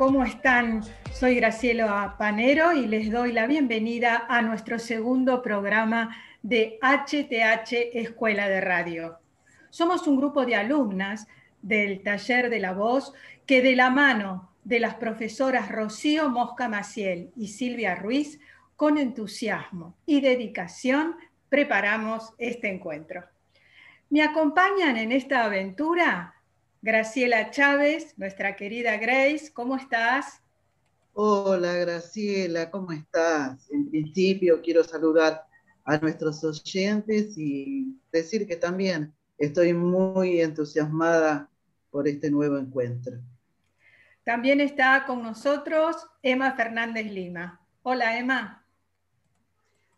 ¿cómo 0.00 0.24
están? 0.24 0.82
Soy 1.12 1.36
Graciela 1.36 2.16
Panero 2.18 2.72
y 2.72 2.86
les 2.86 3.10
doy 3.10 3.32
la 3.32 3.46
bienvenida 3.46 4.24
a 4.28 4.42
nuestro 4.42 4.78
segundo 4.78 5.42
programa 5.42 6.16
de 6.42 6.78
HTH 6.80 7.90
Escuela 7.92 8.48
de 8.48 8.60
Radio. 8.60 9.18
Somos 9.70 10.06
un 10.06 10.16
grupo 10.16 10.46
de 10.46 10.56
alumnas 10.56 11.26
del 11.62 12.02
taller 12.02 12.50
de 12.50 12.58
la 12.58 12.72
voz 12.72 13.12
que 13.46 13.62
de 13.62 13.76
la 13.76 13.90
mano 13.90 14.50
de 14.64 14.80
las 14.80 14.94
profesoras 14.94 15.70
Rocío 15.70 16.28
Mosca 16.28 16.68
Maciel 16.68 17.30
y 17.36 17.48
Silvia 17.48 17.94
Ruiz, 17.94 18.40
con 18.76 18.98
entusiasmo 18.98 19.96
y 20.06 20.20
dedicación, 20.20 21.16
preparamos 21.48 22.32
este 22.38 22.68
encuentro. 22.68 23.24
Me 24.08 24.22
acompañan 24.22 24.96
en 24.96 25.12
esta 25.12 25.44
aventura 25.44 26.34
Graciela 26.82 27.50
Chávez, 27.50 28.14
nuestra 28.16 28.56
querida 28.56 28.96
Grace, 28.96 29.52
¿cómo 29.52 29.76
estás? 29.76 30.40
Hola 31.12 31.74
Graciela, 31.74 32.70
¿cómo 32.70 32.92
estás? 32.92 33.70
En 33.70 33.90
principio 33.90 34.62
quiero 34.62 34.82
saludar 34.82 35.49
a 35.90 35.98
nuestros 35.98 36.44
oyentes 36.44 37.36
y 37.36 37.98
decir 38.12 38.46
que 38.46 38.54
también 38.54 39.12
estoy 39.38 39.74
muy 39.74 40.40
entusiasmada 40.40 41.50
por 41.90 42.06
este 42.06 42.30
nuevo 42.30 42.58
encuentro. 42.58 43.18
También 44.22 44.60
está 44.60 45.04
con 45.04 45.20
nosotros 45.22 45.96
Emma 46.22 46.52
Fernández 46.52 47.10
Lima. 47.10 47.60
Hola 47.82 48.16
Emma. 48.16 48.64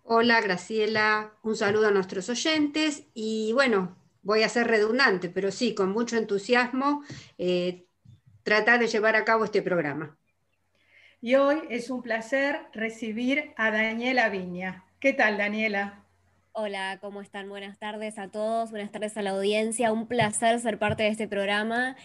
Hola 0.05 0.41
Graciela, 0.41 1.35
un 1.43 1.57
saludo 1.57 1.89
a 1.89 1.91
nuestros 1.91 2.29
oyentes 2.31 3.05
y 3.13 3.53
bueno, 3.53 3.95
voy 4.23 4.45
a 4.45 4.49
ser 4.49 4.69
redundante, 4.69 5.29
pero 5.29 5.51
sí, 5.51 5.75
con 5.75 5.91
mucho 5.91 6.17
entusiasmo, 6.17 7.05
eh, 7.37 7.85
tratar 8.45 8.81
de 8.81 8.87
llevar 8.87 9.15
a 9.15 9.27
cabo 9.27 9.45
este 9.45 9.61
programa. 9.61 10.17
Y 11.21 11.35
hoy 11.35 11.63
es 11.69 11.91
un 11.91 12.03
placer 12.03 12.63
recibir 12.73 13.53
a 13.57 13.71
Daniela 13.71 14.31
Viña. 14.31 14.87
¿Qué 15.03 15.13
tal, 15.13 15.37
Daniela? 15.37 16.05
Hola, 16.53 16.99
¿cómo 17.01 17.23
están? 17.23 17.49
Buenas 17.49 17.77
tardes 17.77 18.21
a 18.21 18.29
todos, 18.29 18.71
buenas 18.71 18.93
tardes 18.93 19.17
a 19.17 19.23
la 19.23 19.31
audiencia. 19.31 19.93
Un 19.93 20.07
placer 20.07 20.61
ser 20.61 20.79
parte 20.79 21.03
de 21.03 21.09
este 21.09 21.27
programa. 21.27 21.97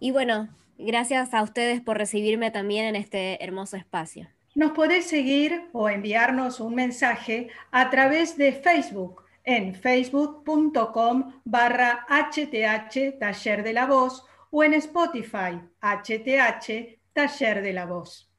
Y 0.00 0.10
bueno, 0.10 0.48
gracias 0.78 1.34
a 1.34 1.42
ustedes 1.42 1.82
por 1.82 1.98
recibirme 1.98 2.50
también 2.50 2.86
en 2.86 2.96
este 2.96 3.44
hermoso 3.44 3.76
espacio. 3.76 4.30
Nos 4.54 4.72
podés 4.72 5.04
seguir 5.04 5.68
o 5.74 5.90
enviarnos 5.90 6.58
un 6.60 6.74
mensaje 6.74 7.48
a 7.72 7.90
través 7.90 8.38
de 8.38 8.52
Facebook 8.52 9.24
en 9.44 9.74
facebook.com 9.74 11.34
barra 11.44 12.06
HTH 12.08 13.18
Taller 13.20 13.64
de 13.64 13.72
la 13.74 13.84
Voz 13.84 14.24
o 14.50 14.64
en 14.64 14.72
Spotify 14.72 15.60
HTH 15.82 17.00
Taller 17.12 17.60
de 17.60 17.72
la 17.74 17.84
Voz. 17.84 18.30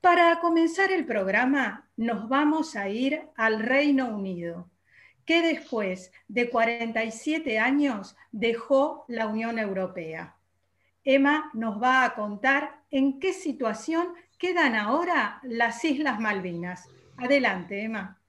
Para 0.00 0.38
comenzar 0.38 0.92
el 0.92 1.04
programa 1.04 1.90
nos 1.96 2.28
vamos 2.28 2.76
a 2.76 2.88
ir 2.88 3.22
al 3.36 3.58
Reino 3.58 4.14
Unido, 4.14 4.70
que 5.24 5.42
después 5.42 6.12
de 6.28 6.48
47 6.48 7.58
años 7.58 8.16
dejó 8.30 9.04
la 9.08 9.26
Unión 9.26 9.58
Europea. 9.58 10.36
Emma 11.02 11.50
nos 11.52 11.82
va 11.82 12.04
a 12.04 12.14
contar 12.14 12.84
en 12.90 13.18
qué 13.18 13.32
situación 13.32 14.14
quedan 14.38 14.76
ahora 14.76 15.40
las 15.42 15.84
Islas 15.84 16.20
Malvinas. 16.20 16.88
Adelante, 17.16 17.82
Emma. 17.82 18.22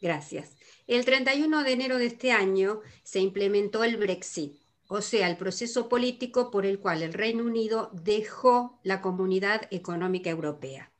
Gracias. 0.00 0.56
El 0.88 1.04
31 1.04 1.62
de 1.62 1.72
enero 1.72 1.98
de 1.98 2.06
este 2.06 2.32
año 2.32 2.80
se 3.04 3.20
implementó 3.20 3.84
el 3.84 3.96
Brexit, 3.98 4.54
o 4.88 5.02
sea, 5.02 5.28
el 5.28 5.36
proceso 5.36 5.88
político 5.88 6.50
por 6.50 6.64
el 6.64 6.80
cual 6.80 7.02
el 7.02 7.12
Reino 7.12 7.44
Unido 7.44 7.90
dejó 7.92 8.80
la 8.82 9.00
Comunidad 9.02 9.68
Económica 9.70 10.30
Europea. 10.30 10.90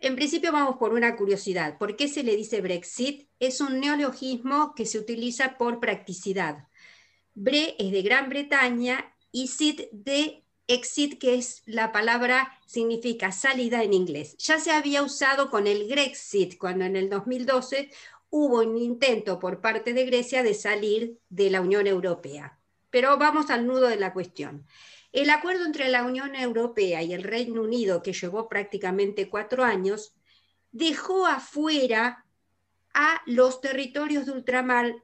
En 0.00 0.16
principio 0.16 0.50
vamos 0.50 0.78
por 0.78 0.94
una 0.94 1.14
curiosidad. 1.14 1.78
¿Por 1.78 1.96
qué 1.96 2.08
se 2.08 2.24
le 2.24 2.34
dice 2.34 2.60
Brexit? 2.60 3.28
Es 3.38 3.60
un 3.60 3.78
neologismo 3.78 4.74
que 4.74 4.86
se 4.86 4.98
utiliza 4.98 5.58
por 5.58 5.80
practicidad. 5.80 6.66
Bre 7.34 7.76
es 7.78 7.92
de 7.92 8.02
Gran 8.02 8.28
Bretaña 8.28 9.14
y 9.30 9.48
sit 9.48 9.82
de 9.92 10.42
exit, 10.66 11.18
que 11.18 11.34
es 11.34 11.62
la 11.66 11.92
palabra, 11.92 12.58
significa 12.66 13.32
salida 13.32 13.82
en 13.82 13.92
inglés. 13.92 14.36
Ya 14.38 14.58
se 14.58 14.72
había 14.72 15.02
usado 15.02 15.50
con 15.50 15.66
el 15.66 15.86
Grexit, 15.88 16.56
cuando 16.56 16.84
en 16.84 16.96
el 16.96 17.10
2012 17.10 17.90
hubo 18.30 18.60
un 18.60 18.78
intento 18.78 19.38
por 19.38 19.60
parte 19.60 19.92
de 19.92 20.06
Grecia 20.06 20.42
de 20.42 20.54
salir 20.54 21.18
de 21.28 21.50
la 21.50 21.60
Unión 21.60 21.86
Europea. 21.86 22.61
Pero 22.92 23.16
vamos 23.16 23.50
al 23.50 23.66
nudo 23.66 23.88
de 23.88 23.96
la 23.96 24.12
cuestión. 24.12 24.66
El 25.12 25.30
acuerdo 25.30 25.64
entre 25.64 25.88
la 25.88 26.04
Unión 26.04 26.36
Europea 26.36 27.02
y 27.02 27.14
el 27.14 27.22
Reino 27.22 27.62
Unido, 27.62 28.02
que 28.02 28.12
llevó 28.12 28.48
prácticamente 28.48 29.28
cuatro 29.28 29.64
años, 29.64 30.14
dejó 30.70 31.26
afuera 31.26 32.26
a 32.94 33.22
los 33.26 33.62
territorios 33.62 34.26
de 34.26 34.32
ultramar 34.32 34.94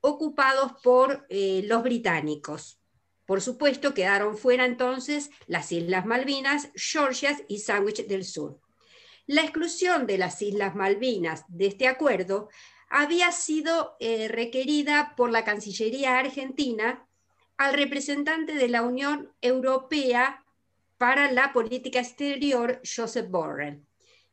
ocupados 0.00 0.72
por 0.82 1.26
eh, 1.28 1.62
los 1.66 1.82
británicos. 1.82 2.80
Por 3.26 3.42
supuesto, 3.42 3.92
quedaron 3.92 4.38
fuera 4.38 4.64
entonces 4.64 5.30
las 5.46 5.70
Islas 5.70 6.06
Malvinas, 6.06 6.70
Georgia 6.74 7.38
y 7.46 7.58
Sandwich 7.58 8.06
del 8.06 8.24
Sur. 8.24 8.58
La 9.26 9.42
exclusión 9.42 10.06
de 10.06 10.16
las 10.16 10.40
Islas 10.40 10.74
Malvinas 10.74 11.44
de 11.48 11.66
este 11.66 11.88
acuerdo 11.88 12.48
había 12.88 13.32
sido 13.32 13.96
eh, 14.00 14.28
requerida 14.28 15.14
por 15.14 15.30
la 15.30 15.44
Cancillería 15.44 16.18
argentina 16.18 17.06
al 17.56 17.74
representante 17.74 18.54
de 18.54 18.68
la 18.68 18.82
Unión 18.82 19.32
Europea 19.40 20.44
para 20.98 21.30
la 21.30 21.52
política 21.52 22.00
exterior, 22.00 22.80
Joseph 22.84 23.28
Borrell. 23.28 23.84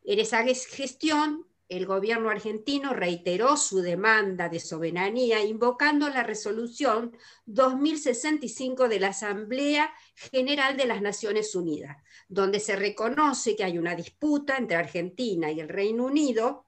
En 0.04 0.18
esa 0.18 0.42
gestión, 0.44 1.46
el 1.68 1.86
gobierno 1.86 2.28
argentino 2.28 2.92
reiteró 2.92 3.56
su 3.56 3.80
demanda 3.80 4.48
de 4.48 4.60
soberanía 4.60 5.42
invocando 5.42 6.08
la 6.10 6.22
resolución 6.22 7.16
2065 7.46 8.88
de 8.88 9.00
la 9.00 9.08
Asamblea 9.08 9.92
General 10.14 10.76
de 10.76 10.86
las 10.86 11.00
Naciones 11.00 11.54
Unidas, 11.54 11.96
donde 12.28 12.60
se 12.60 12.76
reconoce 12.76 13.56
que 13.56 13.64
hay 13.64 13.78
una 13.78 13.94
disputa 13.94 14.56
entre 14.58 14.76
Argentina 14.76 15.50
y 15.50 15.60
el 15.60 15.68
Reino 15.68 16.04
Unido 16.04 16.66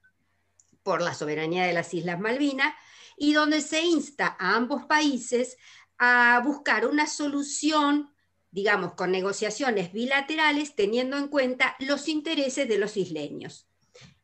por 0.82 1.02
la 1.02 1.14
soberanía 1.14 1.64
de 1.64 1.74
las 1.74 1.92
Islas 1.92 2.18
Malvinas 2.18 2.74
y 3.16 3.32
donde 3.32 3.60
se 3.60 3.82
insta 3.82 4.36
a 4.38 4.54
ambos 4.54 4.86
países 4.86 5.56
a 6.04 6.40
buscar 6.40 6.86
una 6.86 7.06
solución, 7.06 8.10
digamos, 8.50 8.94
con 8.94 9.10
negociaciones 9.10 9.92
bilaterales 9.92 10.74
teniendo 10.74 11.16
en 11.16 11.28
cuenta 11.28 11.76
los 11.78 12.08
intereses 12.08 12.68
de 12.68 12.78
los 12.78 12.96
isleños. 12.96 13.68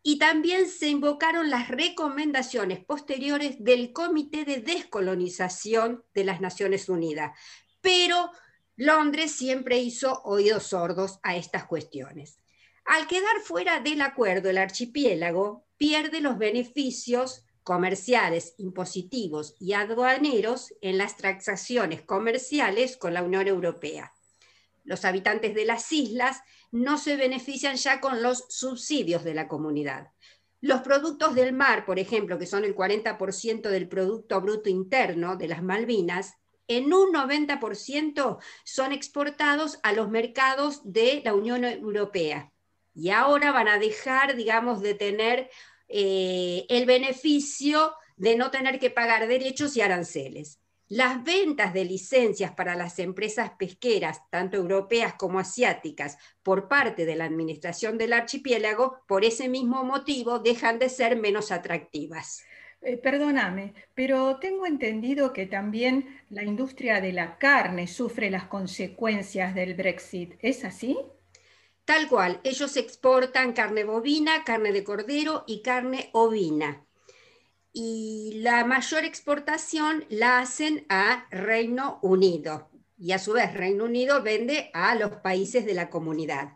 Y 0.02 0.19
también 0.19 0.69
se 0.69 0.88
invocaron 0.88 1.50
las 1.50 1.69
recomendaciones 1.69 2.82
posteriores 2.84 3.62
del 3.62 3.92
Comité 3.92 4.44
de 4.44 4.60
Descolonización 4.60 6.04
de 6.14 6.24
las 6.24 6.40
Naciones 6.40 6.88
Unidas. 6.88 7.38
Pero 7.80 8.30
Londres 8.76 9.32
siempre 9.32 9.78
hizo 9.78 10.22
oídos 10.24 10.69
sordos 10.69 11.19
a 11.22 11.36
estas 11.36 11.66
cuestiones. 11.66 12.38
Al 12.86 13.06
quedar 13.06 13.40
fuera 13.44 13.80
del 13.80 14.00
acuerdo 14.00 14.48
el 14.48 14.58
archipiélago, 14.58 15.66
pierde 15.76 16.20
los 16.20 16.38
beneficios 16.38 17.44
comerciales, 17.62 18.54
impositivos 18.58 19.54
y 19.58 19.74
aduaneros 19.74 20.74
en 20.80 20.98
las 20.98 21.16
transacciones 21.16 22.02
comerciales 22.02 22.96
con 22.96 23.14
la 23.14 23.22
Unión 23.22 23.46
Europea. 23.46 24.12
Los 24.84 25.04
habitantes 25.04 25.54
de 25.54 25.64
las 25.64 25.92
islas 25.92 26.42
no 26.72 26.98
se 26.98 27.16
benefician 27.16 27.76
ya 27.76 28.00
con 28.00 28.22
los 28.22 28.46
subsidios 28.48 29.24
de 29.24 29.34
la 29.34 29.48
comunidad. 29.48 30.08
Los 30.60 30.82
productos 30.82 31.34
del 31.34 31.52
mar, 31.52 31.86
por 31.86 31.98
ejemplo, 31.98 32.38
que 32.38 32.46
son 32.46 32.64
el 32.64 32.74
40% 32.74 33.62
del 33.68 33.88
Producto 33.88 34.40
Bruto 34.40 34.68
Interno 34.68 35.36
de 35.36 35.48
las 35.48 35.62
Malvinas, 35.62 36.34
en 36.68 36.92
un 36.92 37.12
90% 37.12 38.38
son 38.64 38.92
exportados 38.92 39.80
a 39.82 39.92
los 39.92 40.08
mercados 40.08 40.80
de 40.84 41.22
la 41.24 41.34
Unión 41.34 41.64
Europea. 41.64 42.52
Y 42.94 43.10
ahora 43.10 43.52
van 43.52 43.68
a 43.68 43.78
dejar, 43.78 44.36
digamos, 44.36 44.80
de 44.82 44.94
tener 44.94 45.50
eh, 45.92 46.66
el 46.69 46.87
beneficio 46.87 47.94
de 48.16 48.37
no 48.37 48.50
tener 48.50 48.78
que 48.78 48.90
pagar 48.90 49.26
derechos 49.26 49.76
y 49.76 49.81
aranceles. 49.81 50.60
Las 50.87 51.22
ventas 51.22 51.72
de 51.75 51.84
licencias 51.84 52.52
para 52.52 52.75
las 52.75 52.98
empresas 52.98 53.52
pesqueras, 53.58 54.20
tanto 54.31 54.56
europeas 54.56 55.14
como 55.14 55.38
asiáticas, 55.38 56.16
por 56.42 56.69
parte 56.69 57.06
de 57.06 57.16
la 57.16 57.25
administración 57.25 57.98
del 57.98 58.12
archipiélago, 58.12 58.98
por 59.06 59.25
ese 59.25 59.48
mismo 59.48 59.84
motivo, 59.84 60.38
dejan 60.38 60.78
de 60.78 60.88
ser 60.88 61.16
menos 61.16 61.52
atractivas. 61.52 62.44
Eh, 62.82 62.96
perdóname, 62.96 63.75
pero 63.94 64.38
tengo 64.38 64.66
entendido 64.66 65.32
que 65.32 65.46
también 65.46 66.20
la 66.31 66.44
industria 66.44 67.00
de 67.00 67.12
la 67.12 67.36
carne 67.36 67.86
sufre 67.86 68.31
las 68.31 68.44
consecuencias 68.44 69.54
del 69.54 69.75
Brexit. 69.75 70.34
¿Es 70.40 70.64
así? 70.64 70.96
Tal 71.90 72.06
cual, 72.06 72.40
ellos 72.44 72.76
exportan 72.76 73.52
carne 73.52 73.82
bovina, 73.82 74.44
carne 74.44 74.70
de 74.70 74.84
cordero 74.84 75.42
y 75.48 75.60
carne 75.60 76.08
ovina. 76.12 76.87
Y 77.72 78.34
la 78.44 78.64
mayor 78.64 79.04
exportación 79.04 80.04
la 80.08 80.38
hacen 80.38 80.87
a 80.88 81.26
Reino 81.32 81.98
Unido. 82.00 82.70
Y 82.96 83.10
a 83.10 83.19
su 83.19 83.32
vez 83.32 83.54
Reino 83.54 83.87
Unido 83.87 84.22
vende 84.22 84.70
a 84.72 84.94
los 84.94 85.16
países 85.16 85.66
de 85.66 85.75
la 85.75 85.90
comunidad. 85.90 86.52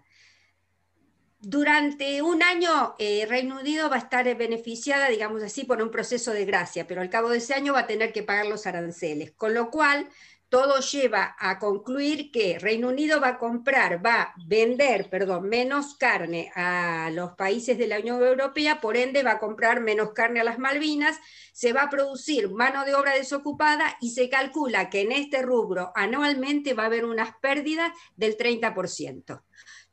Durante 1.40 2.22
un 2.22 2.44
año 2.44 2.94
eh, 3.00 3.26
Reino 3.28 3.58
Unido 3.58 3.90
va 3.90 3.96
a 3.96 3.98
estar 3.98 4.24
beneficiada, 4.36 5.08
digamos 5.08 5.42
así, 5.42 5.64
por 5.64 5.82
un 5.82 5.90
proceso 5.90 6.30
de 6.30 6.44
gracia, 6.44 6.86
pero 6.86 7.00
al 7.00 7.10
cabo 7.10 7.28
de 7.28 7.38
ese 7.38 7.54
año 7.54 7.72
va 7.72 7.80
a 7.80 7.86
tener 7.88 8.12
que 8.12 8.22
pagar 8.22 8.46
los 8.46 8.68
aranceles, 8.68 9.32
con 9.32 9.52
lo 9.52 9.72
cual 9.72 10.08
todo 10.54 10.78
lleva 10.78 11.34
a 11.36 11.58
concluir 11.58 12.30
que 12.30 12.60
Reino 12.60 12.86
Unido 12.86 13.20
va 13.20 13.30
a 13.30 13.38
comprar, 13.38 14.06
va 14.06 14.22
a 14.22 14.34
vender, 14.46 15.10
perdón, 15.10 15.48
menos 15.48 15.96
carne 15.96 16.52
a 16.54 17.10
los 17.12 17.32
países 17.32 17.76
de 17.76 17.88
la 17.88 17.98
Unión 17.98 18.22
Europea, 18.22 18.80
por 18.80 18.96
ende 18.96 19.24
va 19.24 19.32
a 19.32 19.38
comprar 19.40 19.80
menos 19.80 20.12
carne 20.12 20.38
a 20.38 20.44
las 20.44 20.60
Malvinas, 20.60 21.18
se 21.52 21.72
va 21.72 21.82
a 21.82 21.90
producir 21.90 22.52
mano 22.52 22.84
de 22.84 22.94
obra 22.94 23.14
desocupada 23.14 23.96
y 24.00 24.10
se 24.10 24.28
calcula 24.28 24.90
que 24.90 25.00
en 25.00 25.10
este 25.10 25.42
rubro 25.42 25.90
anualmente 25.96 26.72
va 26.72 26.84
a 26.84 26.86
haber 26.86 27.04
unas 27.04 27.34
pérdidas 27.42 27.90
del 28.14 28.36
30%. 28.36 29.42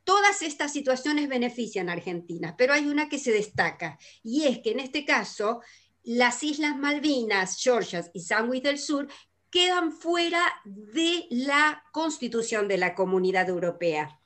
Todas 0.03 0.43
estas 0.43 0.71
situaciones 0.71 1.27
benefician 1.27 1.89
a 1.89 1.93
Argentina, 1.93 2.53
pero 2.55 2.73
hay 2.73 2.85
una 2.85 3.09
que 3.09 3.17
se 3.17 3.31
destaca 3.31 3.97
y 4.21 4.43
es 4.43 4.59
que 4.59 4.73
en 4.73 4.79
este 4.79 5.05
caso 5.05 5.61
las 6.03 6.43
Islas 6.43 6.77
Malvinas, 6.77 7.57
Georgias 7.59 8.11
y 8.13 8.21
Sandwich 8.21 8.63
del 8.63 8.79
Sur 8.79 9.07
quedan 9.51 9.91
fuera 9.91 10.41
de 10.65 11.27
la 11.29 11.83
constitución 11.91 12.67
de 12.67 12.77
la 12.77 12.95
comunidad 12.95 13.49
europea. 13.49 14.19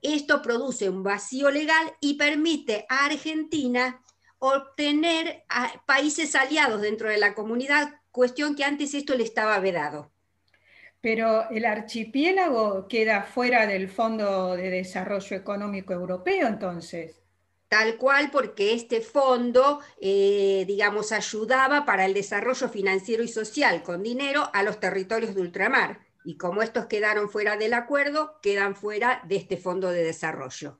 Esto 0.00 0.40
produce 0.40 0.88
un 0.88 1.02
vacío 1.02 1.50
legal 1.50 1.92
y 2.00 2.14
permite 2.14 2.86
a 2.88 3.06
Argentina 3.06 4.00
obtener 4.38 5.44
países 5.86 6.34
aliados 6.36 6.80
dentro 6.80 7.10
de 7.10 7.18
la 7.18 7.34
comunidad, 7.34 8.00
cuestión 8.12 8.54
que 8.54 8.64
antes 8.64 8.94
esto 8.94 9.16
le 9.16 9.24
estaba 9.24 9.58
vedado. 9.58 10.12
Pero 11.00 11.48
el 11.50 11.64
archipiélago 11.64 12.86
queda 12.88 13.22
fuera 13.22 13.66
del 13.66 13.88
Fondo 13.88 14.56
de 14.56 14.70
Desarrollo 14.70 15.36
Económico 15.36 15.92
Europeo, 15.92 16.46
entonces. 16.46 17.22
Tal 17.68 17.98
cual, 17.98 18.30
porque 18.30 18.72
este 18.72 19.02
fondo, 19.02 19.80
eh, 20.00 20.64
digamos, 20.66 21.12
ayudaba 21.12 21.84
para 21.84 22.06
el 22.06 22.14
desarrollo 22.14 22.68
financiero 22.70 23.22
y 23.22 23.28
social 23.28 23.82
con 23.82 24.02
dinero 24.02 24.48
a 24.54 24.62
los 24.62 24.80
territorios 24.80 25.34
de 25.34 25.42
ultramar. 25.42 26.00
Y 26.24 26.38
como 26.38 26.62
estos 26.62 26.86
quedaron 26.86 27.28
fuera 27.28 27.56
del 27.56 27.74
acuerdo, 27.74 28.38
quedan 28.40 28.74
fuera 28.74 29.22
de 29.28 29.36
este 29.36 29.58
fondo 29.58 29.90
de 29.90 30.02
desarrollo. 30.02 30.78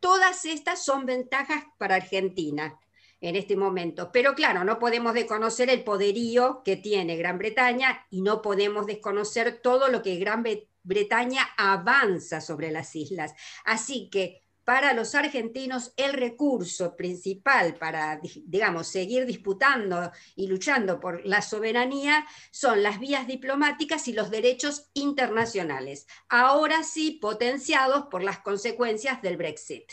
Todas 0.00 0.44
estas 0.44 0.84
son 0.84 1.06
ventajas 1.06 1.64
para 1.78 1.94
Argentina 1.94 2.78
en 3.20 3.36
este 3.36 3.56
momento. 3.56 4.10
Pero 4.12 4.34
claro, 4.34 4.64
no 4.64 4.78
podemos 4.78 5.14
desconocer 5.14 5.70
el 5.70 5.84
poderío 5.84 6.62
que 6.64 6.76
tiene 6.76 7.16
Gran 7.16 7.38
Bretaña 7.38 8.06
y 8.10 8.22
no 8.22 8.42
podemos 8.42 8.86
desconocer 8.86 9.60
todo 9.60 9.88
lo 9.88 10.02
que 10.02 10.16
Gran 10.16 10.44
Bretaña 10.82 11.42
avanza 11.56 12.40
sobre 12.40 12.70
las 12.70 12.94
islas. 12.94 13.34
Así 13.64 14.08
que 14.10 14.45
para 14.66 14.94
los 14.94 15.14
argentinos 15.14 15.94
el 15.96 16.12
recurso 16.12 16.96
principal 16.96 17.74
para, 17.74 18.20
digamos, 18.46 18.88
seguir 18.88 19.24
disputando 19.24 20.10
y 20.34 20.48
luchando 20.48 20.98
por 20.98 21.24
la 21.24 21.40
soberanía 21.40 22.26
son 22.50 22.82
las 22.82 22.98
vías 22.98 23.28
diplomáticas 23.28 24.08
y 24.08 24.12
los 24.12 24.28
derechos 24.28 24.90
internacionales, 24.92 26.08
ahora 26.28 26.82
sí 26.82 27.12
potenciados 27.22 28.06
por 28.06 28.24
las 28.24 28.40
consecuencias 28.40 29.22
del 29.22 29.36
Brexit. 29.36 29.84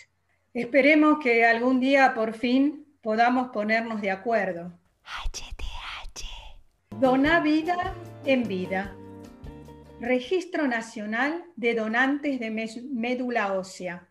Esperemos 0.55 1.19
que 1.21 1.45
algún 1.45 1.79
día 1.79 2.15
por 2.15 2.33
fin 2.33 2.97
podamos 3.03 3.49
ponernos 3.49 4.01
de 4.01 4.09
acuerdo. 4.09 4.73
HTH. 5.03 6.25
Dona 6.99 7.41
vida 7.41 7.93
en 8.25 8.47
vida. 8.47 8.95
Registro 9.99 10.67
Nacional 10.67 11.45
de 11.57 11.75
Donantes 11.75 12.39
de 12.39 12.49
Médula 12.49 13.53
Ósea 13.53 14.09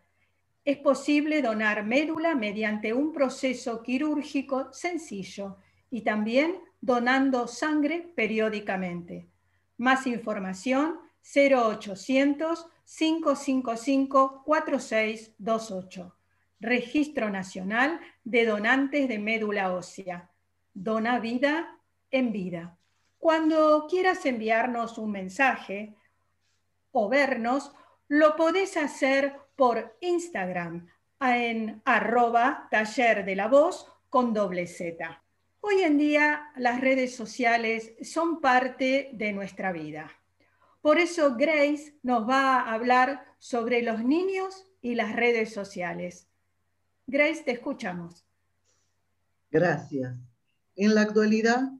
es 0.65 0.77
posible 0.77 1.41
donar 1.41 1.83
médula 1.83 2.35
mediante 2.35 2.93
un 2.93 3.11
proceso 3.11 3.83
quirúrgico 3.83 4.71
sencillo 4.71 5.57
y 5.89 6.01
también 6.01 6.59
donando 6.79 7.47
sangre 7.47 8.11
periódicamente. 8.15 9.27
Más 9.77 10.07
información 10.07 10.99
0800 11.23 12.67
555 12.85 14.43
4628. 14.45 16.15
Registro 16.59 17.29
Nacional 17.29 17.99
de 18.23 18.45
Donantes 18.45 19.07
de 19.07 19.19
Médula 19.19 19.73
Ósea. 19.73 20.29
Dona 20.73 21.19
vida 21.19 21.77
en 22.11 22.31
vida. 22.31 22.77
Cuando 23.17 23.87
quieras 23.89 24.25
enviarnos 24.25 24.97
un 24.97 25.11
mensaje 25.11 25.95
o 26.91 27.09
vernos, 27.09 27.73
lo 28.07 28.35
podés 28.35 28.75
hacer 28.77 29.42
por 29.55 29.97
Instagram 30.01 30.87
en 31.19 31.81
arroba 31.85 32.67
taller 32.69 33.25
de 33.25 33.35
la 33.35 33.47
voz 33.47 33.87
con 34.09 34.33
doble 34.33 34.67
Z. 34.67 35.23
Hoy 35.61 35.81
en 35.81 35.97
día 35.97 36.51
las 36.57 36.81
redes 36.81 37.15
sociales 37.15 37.93
son 38.01 38.41
parte 38.41 39.11
de 39.13 39.31
nuestra 39.31 39.71
vida. 39.71 40.11
Por 40.81 40.97
eso 40.97 41.35
Grace 41.35 41.97
nos 42.03 42.27
va 42.27 42.59
a 42.59 42.73
hablar 42.73 43.25
sobre 43.39 43.81
los 43.81 44.03
niños 44.03 44.65
y 44.81 44.95
las 44.95 45.15
redes 45.15 45.53
sociales. 45.53 46.27
Grace, 47.07 47.43
te 47.43 47.51
escuchamos. 47.51 48.25
Gracias. 49.49 50.13
En 50.75 50.95
la 50.95 51.01
actualidad, 51.01 51.71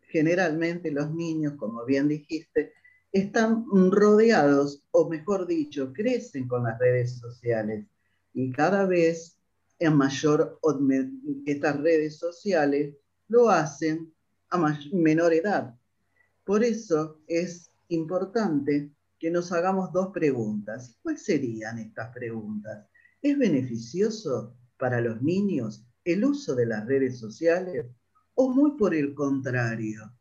generalmente 0.00 0.90
los 0.90 1.12
niños, 1.12 1.54
como 1.58 1.84
bien 1.84 2.08
dijiste, 2.08 2.72
están 3.18 3.64
rodeados, 3.90 4.82
o 4.90 5.08
mejor 5.08 5.46
dicho, 5.46 5.92
crecen 5.92 6.48
con 6.48 6.64
las 6.64 6.78
redes 6.78 7.18
sociales 7.18 7.86
y 8.34 8.50
cada 8.52 8.86
vez 8.86 9.38
en 9.78 9.96
mayor 9.96 10.58
estas 11.46 11.80
redes 11.80 12.18
sociales 12.18 12.94
lo 13.28 13.50
hacen 13.50 14.12
a 14.50 14.78
menor 14.92 15.32
edad. 15.32 15.74
Por 16.44 16.64
eso 16.64 17.20
es 17.26 17.70
importante 17.88 18.90
que 19.18 19.30
nos 19.30 19.52
hagamos 19.52 19.92
dos 19.92 20.08
preguntas. 20.08 20.96
¿Cuáles 21.02 21.22
serían 21.22 21.78
estas 21.78 22.12
preguntas? 22.14 22.86
¿Es 23.20 23.36
beneficioso 23.36 24.54
para 24.78 25.00
los 25.00 25.20
niños 25.22 25.84
el 26.04 26.24
uso 26.24 26.54
de 26.54 26.66
las 26.66 26.86
redes 26.86 27.18
sociales 27.18 27.86
o 28.34 28.50
muy 28.50 28.72
por 28.76 28.94
el 28.94 29.14
contrario? 29.14 30.17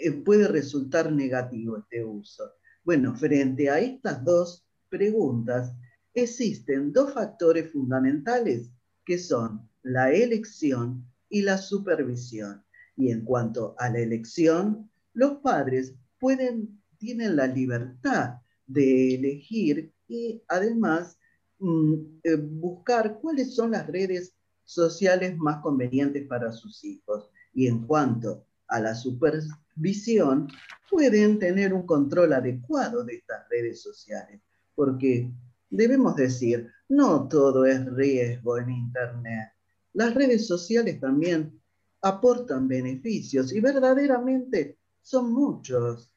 Eh, 0.00 0.12
puede 0.12 0.46
resultar 0.46 1.10
negativo 1.10 1.78
este 1.78 2.04
uso? 2.04 2.44
Bueno, 2.84 3.14
frente 3.16 3.68
a 3.68 3.80
estas 3.80 4.24
dos 4.24 4.64
preguntas, 4.88 5.74
existen 6.14 6.92
dos 6.92 7.12
factores 7.12 7.72
fundamentales 7.72 8.70
que 9.04 9.18
son 9.18 9.68
la 9.82 10.12
elección 10.12 11.04
y 11.28 11.42
la 11.42 11.58
supervisión. 11.58 12.62
Y 12.96 13.10
en 13.10 13.24
cuanto 13.24 13.74
a 13.78 13.90
la 13.90 13.98
elección, 13.98 14.88
los 15.14 15.38
padres 15.38 15.94
pueden, 16.20 16.80
tienen 16.98 17.36
la 17.36 17.46
libertad 17.46 18.36
de 18.66 19.16
elegir 19.16 19.92
y 20.06 20.42
además 20.46 21.18
mm, 21.58 21.94
eh, 22.22 22.36
buscar 22.36 23.18
cuáles 23.20 23.54
son 23.54 23.72
las 23.72 23.86
redes 23.88 24.34
sociales 24.64 25.36
más 25.38 25.60
convenientes 25.60 26.26
para 26.28 26.52
sus 26.52 26.84
hijos. 26.84 27.30
Y 27.52 27.66
en 27.66 27.86
cuanto 27.86 28.46
a 28.68 28.80
la 28.80 28.94
supervisión, 28.94 30.48
pueden 30.90 31.38
tener 31.38 31.72
un 31.72 31.86
control 31.86 32.32
adecuado 32.32 33.04
de 33.04 33.16
estas 33.16 33.48
redes 33.48 33.82
sociales, 33.82 34.40
porque 34.74 35.30
debemos 35.70 36.16
decir, 36.16 36.70
no 36.88 37.28
todo 37.28 37.64
es 37.64 37.84
riesgo 37.92 38.58
en 38.58 38.70
Internet. 38.70 39.52
Las 39.92 40.14
redes 40.14 40.46
sociales 40.46 41.00
también 41.00 41.60
aportan 42.02 42.68
beneficios 42.68 43.52
y 43.52 43.60
verdaderamente 43.60 44.78
son 45.02 45.32
muchos. 45.32 46.10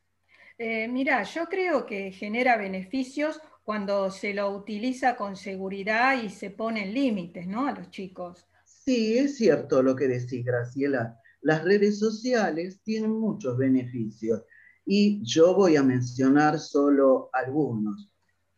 Eh, 0.57 0.87
mira, 0.87 1.23
yo 1.23 1.45
creo 1.45 1.85
que 1.85 2.11
genera 2.11 2.57
beneficios 2.57 3.41
cuando 3.63 4.11
se 4.11 4.33
lo 4.33 4.49
utiliza 4.51 5.15
con 5.15 5.35
seguridad 5.35 6.21
y 6.21 6.29
se 6.29 6.51
ponen 6.51 6.93
límites, 6.93 7.47
¿no? 7.47 7.67
A 7.67 7.71
los 7.71 7.89
chicos. 7.89 8.45
Sí, 8.65 9.17
es 9.17 9.37
cierto 9.37 9.81
lo 9.81 9.95
que 9.95 10.07
decís, 10.07 10.45
Graciela 10.45 11.20
las 11.41 11.63
redes 11.63 11.99
sociales 11.99 12.81
tienen 12.83 13.11
muchos 13.11 13.57
beneficios 13.57 14.43
y 14.85 15.21
yo 15.23 15.55
voy 15.55 15.75
a 15.75 15.83
mencionar 15.83 16.59
solo 16.59 17.29
algunos. 17.33 18.09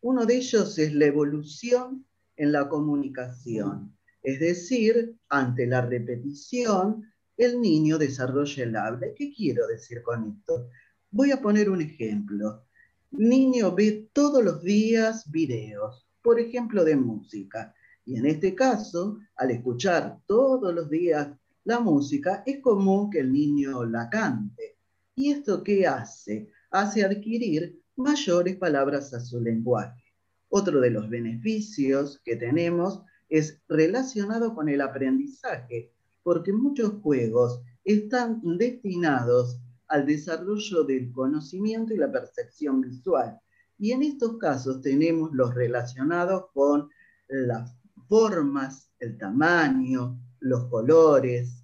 Uno 0.02 0.26
de 0.26 0.38
ellos 0.38 0.78
es 0.78 0.94
la 0.94 1.06
evolución 1.06 2.06
en 2.36 2.52
la 2.52 2.68
comunicación, 2.68 3.96
es 4.22 4.40
decir, 4.40 5.16
ante 5.30 5.68
la 5.68 5.82
repetición, 5.82 7.04
el 7.38 7.60
niño 7.62 7.98
desarrolla 7.98 8.64
el 8.64 8.76
habla. 8.76 9.08
¿Qué 9.16 9.34
quiero 9.34 9.68
decir 9.68 10.02
con 10.02 10.30
esto? 10.30 10.70
Voy 11.12 11.32
a 11.32 11.42
poner 11.42 11.70
un 11.70 11.82
ejemplo. 11.82 12.66
Niño 13.12 13.74
ve 13.76 14.10
todos 14.14 14.44
los 14.44 14.64
días 14.64 15.30
videos, 15.30 16.08
por 16.22 16.40
ejemplo, 16.40 16.84
de 16.84 16.96
música. 16.96 17.74
Y 18.06 18.18
en 18.18 18.26
este 18.26 18.56
caso, 18.56 19.20
al 19.36 19.52
escuchar 19.52 20.20
todos 20.26 20.74
los 20.74 20.90
días 20.90 21.30
la 21.66 21.80
música, 21.80 22.44
es 22.46 22.60
común 22.60 23.10
que 23.10 23.20
el 23.20 23.32
niño 23.32 23.86
la 23.86 24.10
cante. 24.10 24.78
¿Y 25.16 25.32
esto 25.32 25.64
qué 25.64 25.88
hace? 25.88 26.50
Hace 26.72 27.04
adquirir 27.04 27.82
mayores 27.96 28.58
palabras 28.58 29.14
a 29.14 29.20
su 29.20 29.40
lenguaje. 29.40 30.04
Otro 30.50 30.82
de 30.82 30.90
los 30.90 31.10
beneficios 31.10 32.22
que 32.24 32.36
tenemos 32.36 33.02
es 33.30 33.62
relacionado 33.68 34.54
con 34.54 34.70
el 34.70 34.82
aprendizaje, 34.82 35.92
porque 36.22 36.52
muchos 36.52 37.02
juegos 37.02 37.62
están 37.84 38.42
destinados 38.58 39.60
al 39.88 40.06
desarrollo 40.06 40.84
del 40.84 41.12
conocimiento 41.12 41.94
y 41.94 41.98
la 41.98 42.12
percepción 42.12 42.82
visual. 42.82 43.40
Y 43.78 43.92
en 43.92 44.04
estos 44.04 44.38
casos 44.38 44.82
tenemos 44.82 45.32
los 45.34 45.54
relacionados 45.54 46.46
con 46.54 46.90
las 47.28 47.76
formas, 48.08 48.92
el 49.00 49.18
tamaño, 49.18 50.20
los 50.44 50.66
colores. 50.66 51.64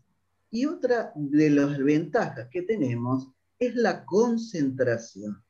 Y 0.49 0.65
otra 0.65 1.11
de 1.15 1.49
las 1.51 1.77
ventajas 1.77 2.47
que 2.49 2.63
tenemos 2.63 3.27
es 3.59 3.75
la 3.75 4.05
concentración. 4.05 5.43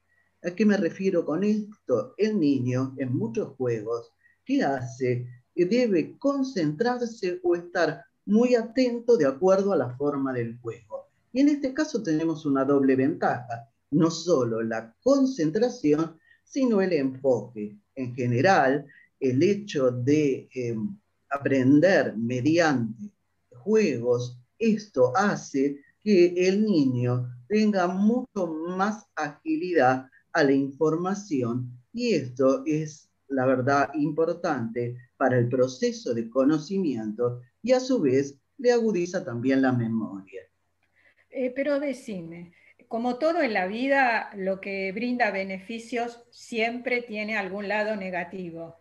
¿A 0.44 0.52
qué 0.52 0.66
me 0.66 0.78
refiero 0.78 1.26
con 1.26 1.44
esto? 1.44 2.16
El 2.18 2.40
niño 2.40 2.96
en 2.98 3.16
muchos 3.16 3.56
juegos, 3.56 4.12
¿qué 4.44 4.64
hace? 4.64 5.28
Debe 5.56 6.18
concentrarse 6.18 7.40
o 7.44 7.56
estar 7.56 8.04
muy 8.26 8.56
atento 8.56 9.18
de 9.18 9.28
acuerdo 9.28 9.74
a 9.74 9.78
la 9.78 9.96
forma 9.96 10.34
del 10.34 10.58
juego. 10.60 11.10
Y 11.32 11.42
en 11.42 11.50
este 11.50 11.74
caso 11.74 12.02
tenemos 12.02 12.46
una 12.46 12.66
doble 12.66 12.96
ventaja, 12.96 13.70
no 13.92 14.10
solo 14.10 14.62
la 14.64 14.96
concentración, 15.04 16.18
sino 16.44 16.82
el 16.82 16.94
enfoque. 16.94 17.78
En 17.96 18.16
general, 18.16 18.86
el 19.20 19.44
hecho 19.44 19.92
de 19.92 20.50
em, 20.54 20.98
aprender 21.30 22.16
mediante 22.18 23.12
juegos, 23.60 24.39
esto 24.58 25.13
hace 25.16 25.78
que 26.04 26.34
el 26.48 26.66
niño 26.66 27.30
tenga 27.48 27.88
mucho 27.88 28.48
más 28.48 29.06
agilidad 29.16 30.08
a 30.34 30.44
la 30.44 30.51
información 30.51 31.72
y 31.94 32.13
esto 32.13 32.63
es, 32.66 33.10
la 33.28 33.46
verdad, 33.46 33.89
importante 33.96 34.96
para 35.18 35.38
el 35.38 35.50
proceso 35.50 36.13
de 36.13 36.30
conocimiento 36.30 37.42
y 37.62 37.74
a 37.74 37.80
su 37.80 38.01
vez 38.01 38.38
le 38.58 38.72
agudiza 38.72 39.24
también 39.24 39.62
la 39.62 39.72
memoria. 39.72 40.42
Eh, 41.30 41.51
pero 41.56 41.80
decime, 41.80 42.54
como 42.88 43.18
todo 43.18 43.42
en 43.42 43.54
la 43.54 43.68
vida, 43.68 44.32
lo 44.36 44.60
que 44.62 44.92
brinda 44.92 45.32
beneficios 45.32 46.24
siempre 46.32 47.01
tiene 47.01 47.38
algún 47.38 47.68
lado 47.68 47.96
negativo. 47.96 48.78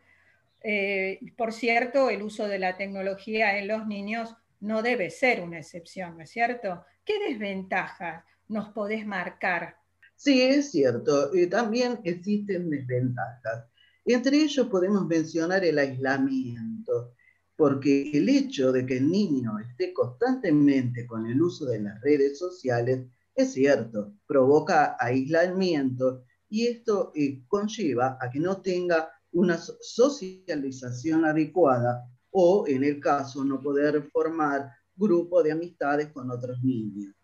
Eh, 0.62 1.20
por 1.36 1.52
cierto, 1.52 2.10
el 2.10 2.22
uso 2.22 2.48
de 2.48 2.58
la 2.58 2.76
tecnología 2.76 3.58
en 3.58 3.68
los 3.68 3.86
niños 3.86 4.34
no 4.60 4.82
debe 4.82 5.10
ser 5.10 5.40
una 5.40 5.58
excepción, 5.58 6.16
¿no 6.16 6.24
es 6.24 6.30
cierto? 6.30 6.84
¿Qué 7.04 7.18
desventajas 7.28 8.24
nos 8.48 8.70
podés 8.70 9.06
marcar? 9.06 9.76
Sí, 10.16 10.42
es 10.42 10.70
cierto. 10.70 11.30
y 11.34 11.46
también 11.46 12.00
existen 12.04 12.70
desventajas. 12.70 13.66
Entre 14.04 14.36
ellos 14.38 14.66
podemos 14.68 15.06
mencionar 15.06 15.64
el 15.64 15.78
aislamiento, 15.78 17.14
porque 17.56 18.10
el 18.12 18.28
hecho 18.28 18.72
de 18.72 18.86
que 18.86 18.96
el 18.96 19.10
niño 19.10 19.58
esté 19.58 19.92
constantemente 19.92 21.06
con 21.06 21.26
el 21.26 21.40
uso 21.42 21.66
de 21.66 21.80
las 21.80 22.00
redes 22.00 22.38
sociales 22.38 23.06
es 23.38 23.52
cierto, 23.52 24.14
provoca 24.26 24.96
aislamiento 24.98 26.24
y 26.48 26.66
esto 26.66 27.12
eh, 27.14 27.44
conlleva 27.46 28.18
a 28.20 28.28
que 28.30 28.40
no 28.40 28.60
tenga 28.60 29.08
una 29.30 29.56
socialización 29.56 31.24
adecuada 31.24 32.10
o, 32.30 32.66
en 32.66 32.84
el 32.84 33.00
caso, 33.00 33.44
no 33.44 33.60
poder 33.60 34.08
formar 34.12 34.70
grupo 34.94 35.42
de 35.42 35.52
amistades 35.52 36.08
con 36.08 36.30
otros 36.30 36.62
niños. 36.62 37.14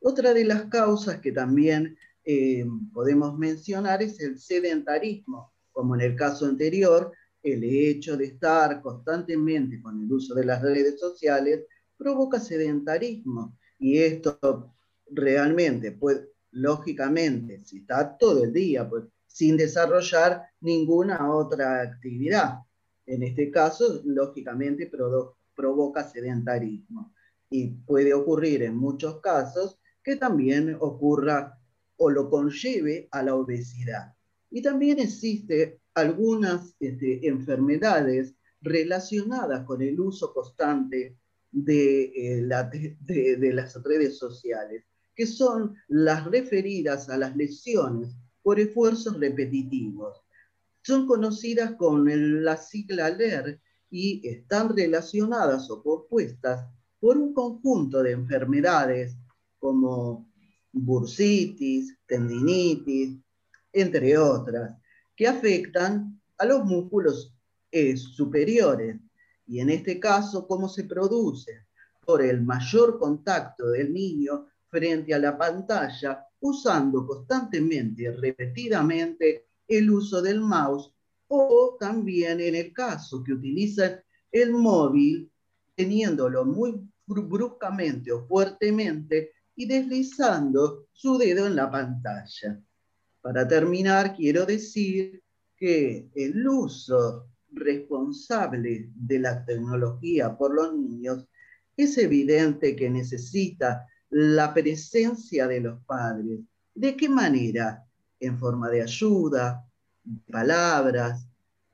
Otra 0.00 0.34
de 0.34 0.44
las 0.44 0.64
causas 0.64 1.20
que 1.20 1.32
también 1.32 1.96
eh, 2.24 2.64
podemos 2.92 3.36
mencionar 3.38 4.02
es 4.02 4.20
el 4.20 4.38
sedentarismo, 4.38 5.52
como 5.72 5.94
en 5.94 6.02
el 6.02 6.16
caso 6.16 6.46
anterior, 6.46 7.12
el 7.42 7.64
hecho 7.64 8.16
de 8.16 8.26
estar 8.26 8.80
constantemente 8.80 9.80
con 9.80 10.00
el 10.00 10.12
uso 10.12 10.34
de 10.34 10.44
las 10.44 10.62
redes 10.62 11.00
sociales 11.00 11.64
provoca 11.96 12.38
sedentarismo 12.38 13.56
y 13.78 13.98
esto 13.98 14.72
realmente, 15.10 15.92
pues 15.92 16.20
lógicamente, 16.52 17.64
si 17.64 17.78
está 17.78 18.16
todo 18.16 18.44
el 18.44 18.52
día 18.52 18.88
pues, 18.88 19.04
sin 19.26 19.56
desarrollar 19.56 20.42
ninguna 20.60 21.32
otra 21.32 21.80
actividad, 21.80 22.58
en 23.06 23.22
este 23.22 23.50
caso, 23.50 24.02
lógicamente, 24.04 24.90
provoca 25.54 26.08
sedentarismo 26.08 27.14
y 27.50 27.68
puede 27.68 28.14
ocurrir 28.14 28.62
en 28.62 28.76
muchos 28.76 29.20
casos 29.20 29.78
que 30.02 30.16
también 30.16 30.76
ocurra 30.80 31.58
o 31.96 32.10
lo 32.10 32.28
conlleve 32.30 33.08
a 33.10 33.22
la 33.22 33.34
obesidad. 33.34 34.14
Y 34.50 34.62
también 34.62 34.98
existe 34.98 35.80
algunas 35.94 36.74
este, 36.80 37.26
enfermedades 37.26 38.34
relacionadas 38.60 39.64
con 39.64 39.82
el 39.82 39.98
uso 40.00 40.32
constante 40.32 41.16
de, 41.50 42.04
eh, 42.04 42.96
de, 43.00 43.52
las 43.52 43.82
redes 43.82 44.18
sociales, 44.18 44.84
que 45.14 45.26
son 45.26 45.74
las 45.88 46.24
referidas 46.24 47.08
a 47.08 47.18
las 47.18 47.36
lesiones 47.36 48.16
por 48.42 48.58
esfuerzos 48.58 49.18
repetitivos. 49.20 50.22
Son 50.82 51.06
conocidas 51.06 51.74
con 51.76 52.04
la 52.44 52.56
sigla 52.56 53.10
LER 53.10 53.60
y 53.90 54.26
están 54.26 54.76
relacionadas 54.76 55.70
o 55.70 55.82
compuestas 55.82 56.66
por 56.98 57.16
un 57.16 57.32
conjunto 57.32 58.02
de 58.02 58.12
enfermedades 58.12 59.16
como 59.58 60.28
bursitis, 60.72 61.96
tendinitis, 62.06 63.18
entre 63.72 64.16
otras, 64.18 64.76
que 65.14 65.28
afectan 65.28 66.20
a 66.38 66.44
los 66.46 66.64
músculos 66.64 67.34
eh, 67.70 67.96
superiores. 67.96 68.98
Y 69.46 69.60
en 69.60 69.70
este 69.70 70.00
caso, 70.00 70.46
¿cómo 70.46 70.68
se 70.68 70.84
produce? 70.84 71.66
Por 72.04 72.22
el 72.22 72.42
mayor 72.42 72.98
contacto 72.98 73.70
del 73.70 73.92
niño 73.92 74.46
frente 74.68 75.14
a 75.14 75.18
la 75.18 75.36
pantalla, 75.36 76.26
usando 76.40 77.06
constantemente 77.06 78.10
repetidamente 78.10 79.51
el 79.76 79.90
uso 79.90 80.22
del 80.22 80.40
mouse 80.40 80.92
o 81.28 81.76
también 81.78 82.40
en 82.40 82.54
el 82.54 82.72
caso 82.72 83.22
que 83.22 83.32
utilizan 83.32 84.00
el 84.30 84.52
móvil, 84.52 85.30
teniéndolo 85.74 86.44
muy 86.44 86.80
bruscamente 87.06 88.12
o 88.12 88.26
fuertemente 88.26 89.32
y 89.54 89.66
deslizando 89.66 90.86
su 90.92 91.18
dedo 91.18 91.46
en 91.46 91.56
la 91.56 91.70
pantalla. 91.70 92.60
Para 93.20 93.46
terminar, 93.46 94.14
quiero 94.16 94.44
decir 94.44 95.22
que 95.56 96.08
el 96.14 96.46
uso 96.46 97.28
responsable 97.52 98.90
de 98.94 99.18
la 99.18 99.44
tecnología 99.44 100.36
por 100.36 100.54
los 100.54 100.74
niños 100.74 101.26
es 101.76 101.96
evidente 101.98 102.74
que 102.74 102.90
necesita 102.90 103.86
la 104.10 104.52
presencia 104.52 105.46
de 105.46 105.60
los 105.60 105.82
padres. 105.84 106.40
¿De 106.74 106.96
qué 106.96 107.08
manera? 107.08 107.86
En 108.22 108.38
forma 108.38 108.70
de 108.70 108.82
ayuda, 108.82 109.66
palabras, 110.30 111.26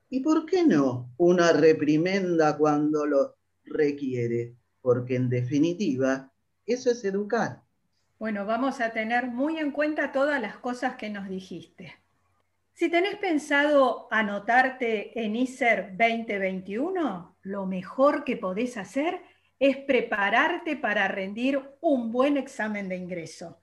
y 0.09 0.21
por 0.21 0.47
qué 0.47 0.65
no 0.65 1.11
una 1.17 1.53
reprimenda 1.53 2.57
cuando 2.57 3.05
lo 3.05 3.35
requiere, 3.65 4.55
porque 4.81 5.15
en 5.15 5.29
definitiva 5.29 6.31
eso 6.65 6.89
es 6.89 7.05
educar. 7.05 7.61
Bueno, 8.17 8.47
vamos 8.47 8.81
a 8.81 8.89
tener 8.89 9.27
muy 9.27 9.59
en 9.59 9.69
cuenta 9.69 10.11
todas 10.11 10.41
las 10.41 10.57
cosas 10.57 10.95
que 10.95 11.11
nos 11.11 11.29
dijiste. 11.29 11.93
Si 12.73 12.89
tenés 12.89 13.17
pensado 13.17 14.07
anotarte 14.09 15.23
en 15.23 15.35
ISER 15.35 15.95
2021, 15.95 17.37
lo 17.43 17.65
mejor 17.67 18.23
que 18.23 18.37
podés 18.37 18.75
hacer 18.75 19.21
es 19.59 19.77
prepararte 19.77 20.77
para 20.77 21.07
rendir 21.07 21.61
un 21.79 22.11
buen 22.11 22.37
examen 22.37 22.89
de 22.89 22.95
ingreso. 22.95 23.59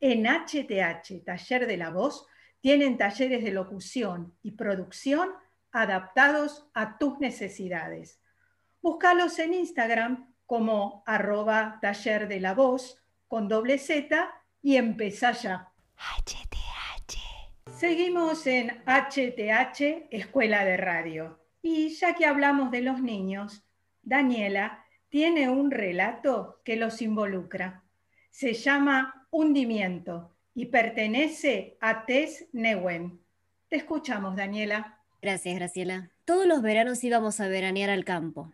En 0.00 0.24
HTH, 0.24 1.24
Taller 1.24 1.66
de 1.66 1.76
la 1.76 1.90
Voz, 1.90 2.26
tienen 2.60 2.98
talleres 2.98 3.44
de 3.44 3.52
locución 3.52 4.34
y 4.42 4.52
producción 4.52 5.30
adaptados 5.72 6.66
a 6.74 6.98
tus 6.98 7.18
necesidades. 7.18 8.20
Búscalos 8.82 9.38
en 9.38 9.54
Instagram 9.54 10.34
como 10.46 11.02
arroba 11.06 11.78
taller 11.80 12.28
de 12.28 12.40
la 12.40 12.54
voz 12.54 12.98
con 13.28 13.46
doble 13.46 13.78
Z 13.78 14.30
y 14.62 14.76
empezá 14.76 15.32
ya. 15.32 15.72
HT. 15.96 16.50
Seguimos 17.80 18.46
en 18.46 18.82
HTH, 18.84 20.08
Escuela 20.10 20.66
de 20.66 20.76
Radio. 20.76 21.40
Y 21.62 21.88
ya 21.90 22.14
que 22.14 22.26
hablamos 22.26 22.70
de 22.70 22.82
los 22.82 23.00
niños, 23.00 23.64
Daniela 24.02 24.84
tiene 25.08 25.48
un 25.48 25.70
relato 25.70 26.60
que 26.62 26.76
los 26.76 27.00
involucra. 27.00 27.82
Se 28.30 28.52
llama 28.52 29.19
Hundimiento 29.30 30.34
y 30.54 30.66
pertenece 30.66 31.76
a 31.80 32.04
Tess 32.04 32.46
Newen. 32.52 33.20
Te 33.68 33.76
escuchamos, 33.76 34.36
Daniela. 34.36 34.98
Gracias, 35.22 35.54
Graciela. 35.54 36.10
Todos 36.24 36.46
los 36.46 36.62
veranos 36.62 37.04
íbamos 37.04 37.40
a 37.40 37.48
veranear 37.48 37.90
al 37.90 38.04
campo. 38.04 38.52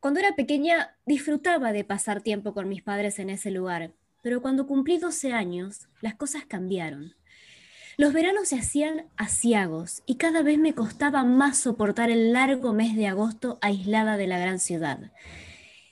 Cuando 0.00 0.20
era 0.20 0.36
pequeña 0.36 0.96
disfrutaba 1.06 1.72
de 1.72 1.84
pasar 1.84 2.20
tiempo 2.20 2.54
con 2.54 2.68
mis 2.68 2.82
padres 2.82 3.18
en 3.18 3.30
ese 3.30 3.50
lugar, 3.50 3.92
pero 4.22 4.42
cuando 4.42 4.66
cumplí 4.66 4.98
12 4.98 5.32
años, 5.32 5.88
las 6.00 6.14
cosas 6.14 6.44
cambiaron. 6.46 7.14
Los 7.96 8.12
veranos 8.12 8.48
se 8.48 8.58
hacían 8.58 9.06
asiagos 9.16 10.02
y 10.06 10.16
cada 10.16 10.42
vez 10.42 10.58
me 10.58 10.72
costaba 10.72 11.24
más 11.24 11.58
soportar 11.58 12.10
el 12.10 12.32
largo 12.32 12.72
mes 12.72 12.94
de 12.94 13.08
agosto 13.08 13.58
aislada 13.60 14.16
de 14.16 14.28
la 14.28 14.38
gran 14.38 14.60
ciudad. 14.60 15.10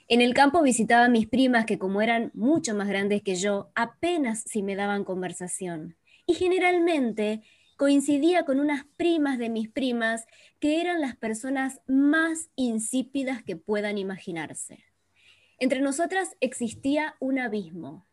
En 0.09 0.21
el 0.21 0.35
campo 0.35 0.63
visitaba 0.63 1.07
a 1.07 1.09
mis 1.09 1.27
primas 1.27 1.67
que 1.67 1.81
como 1.81 2.01
eran 2.01 2.31
mucho 2.33 2.77
más 2.77 2.87
grandes 2.87 3.23
que 3.23 3.35
yo, 3.35 3.73
apenas 3.75 4.45
si 4.47 4.63
me 4.63 4.77
daban 4.77 5.03
conversación. 5.03 5.97
Y 6.27 6.35
generalmente 6.35 7.43
coincidía 7.77 8.45
con 8.45 8.61
unas 8.61 8.85
primas 8.97 9.37
de 9.37 9.49
mis 9.49 9.69
primas 9.69 10.27
que 10.61 10.81
eran 10.81 11.01
las 11.01 11.17
personas 11.17 11.81
más 11.89 12.51
insípidas 12.55 13.43
que 13.43 13.57
puedan 13.57 13.99
imaginarse. 13.99 14.85
Entre 15.59 15.81
nosotras 15.81 16.37
existía 16.39 17.17
un 17.19 17.41
abismo. 17.41 18.07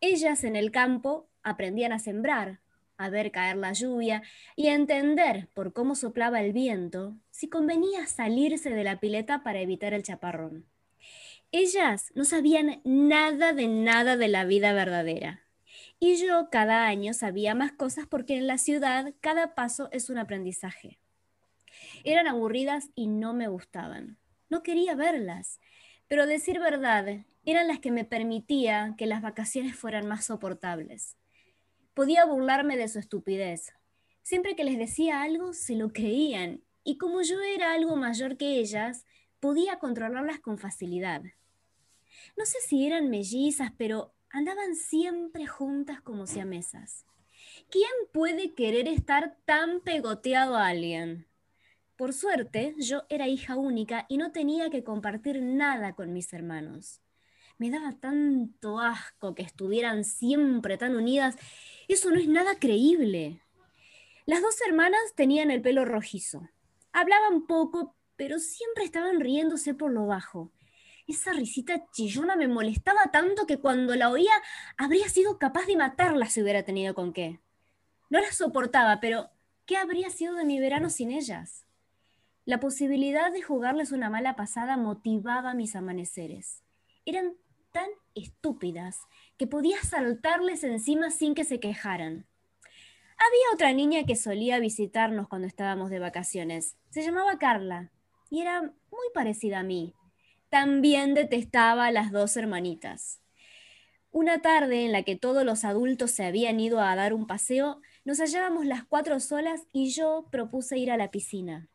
Ellas 0.00 0.42
en 0.42 0.56
el 0.56 0.72
campo 0.72 1.28
aprendían 1.44 1.92
a 1.92 2.00
sembrar, 2.00 2.58
a 2.96 3.10
ver 3.10 3.30
caer 3.30 3.58
la 3.58 3.72
lluvia 3.74 4.22
y 4.56 4.66
a 4.66 4.74
entender 4.74 5.48
por 5.54 5.72
cómo 5.72 5.94
soplaba 5.94 6.40
el 6.40 6.52
viento 6.52 7.14
si 7.30 7.48
convenía 7.48 8.08
salirse 8.08 8.70
de 8.70 8.82
la 8.82 8.98
pileta 8.98 9.44
para 9.44 9.60
evitar 9.60 9.94
el 9.94 10.02
chaparrón. 10.02 10.66
Ellas 11.50 12.12
no 12.14 12.24
sabían 12.24 12.82
nada 12.84 13.54
de 13.54 13.68
nada 13.68 14.18
de 14.18 14.28
la 14.28 14.44
vida 14.44 14.74
verdadera. 14.74 15.44
Y 15.98 16.16
yo 16.16 16.48
cada 16.50 16.86
año 16.86 17.14
sabía 17.14 17.54
más 17.54 17.72
cosas 17.72 18.06
porque 18.06 18.36
en 18.36 18.46
la 18.46 18.58
ciudad 18.58 19.14
cada 19.20 19.54
paso 19.54 19.88
es 19.90 20.10
un 20.10 20.18
aprendizaje. 20.18 20.98
Eran 22.04 22.28
aburridas 22.28 22.90
y 22.94 23.06
no 23.06 23.32
me 23.32 23.48
gustaban. 23.48 24.18
No 24.50 24.62
quería 24.62 24.94
verlas, 24.94 25.58
pero 26.06 26.26
decir 26.26 26.60
verdad, 26.60 27.24
eran 27.44 27.66
las 27.66 27.80
que 27.80 27.92
me 27.92 28.04
permitía 28.04 28.94
que 28.98 29.06
las 29.06 29.22
vacaciones 29.22 29.74
fueran 29.74 30.06
más 30.06 30.26
soportables. 30.26 31.16
Podía 31.94 32.26
burlarme 32.26 32.76
de 32.76 32.88
su 32.88 32.98
estupidez. 32.98 33.72
Siempre 34.22 34.54
que 34.54 34.64
les 34.64 34.76
decía 34.76 35.22
algo, 35.22 35.54
se 35.54 35.74
lo 35.74 35.94
creían, 35.94 36.62
y 36.84 36.98
como 36.98 37.22
yo 37.22 37.40
era 37.40 37.72
algo 37.72 37.96
mayor 37.96 38.36
que 38.36 38.58
ellas, 38.58 39.06
podía 39.40 39.78
controlarlas 39.78 40.40
con 40.40 40.58
facilidad. 40.58 41.22
No 42.36 42.46
sé 42.46 42.58
si 42.60 42.86
eran 42.86 43.10
mellizas, 43.10 43.72
pero 43.76 44.14
andaban 44.30 44.74
siempre 44.74 45.46
juntas 45.46 46.00
como 46.00 46.26
siamesas. 46.26 47.06
¿Quién 47.70 47.90
puede 48.12 48.54
querer 48.54 48.88
estar 48.88 49.36
tan 49.44 49.80
pegoteado 49.80 50.56
a 50.56 50.68
alguien? 50.68 51.26
Por 51.96 52.12
suerte, 52.12 52.74
yo 52.78 53.02
era 53.08 53.26
hija 53.26 53.56
única 53.56 54.06
y 54.08 54.18
no 54.18 54.30
tenía 54.30 54.70
que 54.70 54.84
compartir 54.84 55.42
nada 55.42 55.94
con 55.94 56.12
mis 56.12 56.32
hermanos. 56.32 57.00
Me 57.58 57.70
daba 57.70 57.92
tanto 57.98 58.78
asco 58.78 59.34
que 59.34 59.42
estuvieran 59.42 60.04
siempre 60.04 60.78
tan 60.78 60.94
unidas 60.94 61.36
eso 61.88 62.10
no 62.10 62.20
es 62.20 62.28
nada 62.28 62.58
creíble. 62.58 63.40
Las 64.26 64.42
dos 64.42 64.60
hermanas 64.66 65.00
tenían 65.16 65.50
el 65.50 65.62
pelo 65.62 65.86
rojizo. 65.86 66.48
Hablaban 66.92 67.46
poco, 67.46 67.96
pero 68.18 68.40
siempre 68.40 68.84
estaban 68.84 69.20
riéndose 69.20 69.74
por 69.74 69.92
lo 69.92 70.06
bajo. 70.06 70.52
Esa 71.06 71.32
risita 71.32 71.86
chillona 71.92 72.36
me 72.36 72.48
molestaba 72.48 73.10
tanto 73.12 73.46
que 73.46 73.58
cuando 73.58 73.94
la 73.94 74.10
oía 74.10 74.32
habría 74.76 75.08
sido 75.08 75.38
capaz 75.38 75.66
de 75.66 75.76
matarla 75.76 76.26
si 76.26 76.42
hubiera 76.42 76.64
tenido 76.64 76.94
con 76.94 77.12
qué. 77.14 77.40
No 78.10 78.20
las 78.20 78.36
soportaba, 78.36 79.00
pero 79.00 79.30
¿qué 79.64 79.76
habría 79.76 80.10
sido 80.10 80.34
de 80.34 80.44
mi 80.44 80.58
verano 80.58 80.90
sin 80.90 81.12
ellas? 81.12 81.64
La 82.44 82.58
posibilidad 82.58 83.32
de 83.32 83.40
jugarles 83.40 83.92
una 83.92 84.10
mala 84.10 84.34
pasada 84.34 84.76
motivaba 84.76 85.54
mis 85.54 85.76
amaneceres. 85.76 86.64
Eran 87.06 87.36
tan 87.72 87.88
estúpidas 88.16 88.98
que 89.36 89.46
podía 89.46 89.80
saltarles 89.82 90.64
encima 90.64 91.10
sin 91.10 91.34
que 91.34 91.44
se 91.44 91.60
quejaran. 91.60 92.26
Había 93.16 93.54
otra 93.54 93.72
niña 93.72 94.04
que 94.06 94.16
solía 94.16 94.58
visitarnos 94.58 95.28
cuando 95.28 95.46
estábamos 95.46 95.88
de 95.88 96.00
vacaciones. 96.00 96.76
Se 96.90 97.02
llamaba 97.02 97.38
Carla 97.38 97.92
y 98.30 98.40
era 98.40 98.62
muy 98.62 99.06
parecida 99.14 99.60
a 99.60 99.62
mí. 99.62 99.94
También 100.48 101.14
detestaba 101.14 101.86
a 101.86 101.92
las 101.92 102.10
dos 102.12 102.36
hermanitas. 102.36 103.20
Una 104.10 104.40
tarde 104.40 104.84
en 104.84 104.92
la 104.92 105.02
que 105.02 105.16
todos 105.16 105.44
los 105.44 105.64
adultos 105.64 106.10
se 106.12 106.24
habían 106.24 106.58
ido 106.60 106.80
a 106.80 106.96
dar 106.96 107.12
un 107.12 107.26
paseo, 107.26 107.80
nos 108.04 108.20
hallábamos 108.20 108.64
las 108.64 108.84
cuatro 108.84 109.20
solas 109.20 109.62
y 109.72 109.90
yo 109.90 110.28
propuse 110.30 110.78
ir 110.78 110.90
a 110.90 110.96
la 110.96 111.10
piscina. 111.10 111.68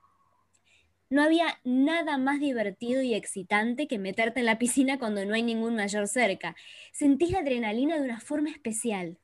No 1.10 1.22
había 1.22 1.60
nada 1.64 2.18
más 2.18 2.40
divertido 2.40 3.04
y 3.04 3.14
excitante 3.14 3.88
que 3.88 4.00
meterte 4.00 4.40
en 4.40 4.48
la 4.48 4.58
piscina 4.58 4.98
cuando 4.98 5.24
no 5.26 5.36
hay 5.36 5.44
ningún 5.44 5.76
mayor 5.76 6.08
cerca. 6.08 6.56
Sentí 6.92 7.28
la 7.28 7.40
adrenalina 7.40 7.98
de 7.98 8.02
una 8.02 8.20
forma 8.20 8.50
especial. 8.50 9.20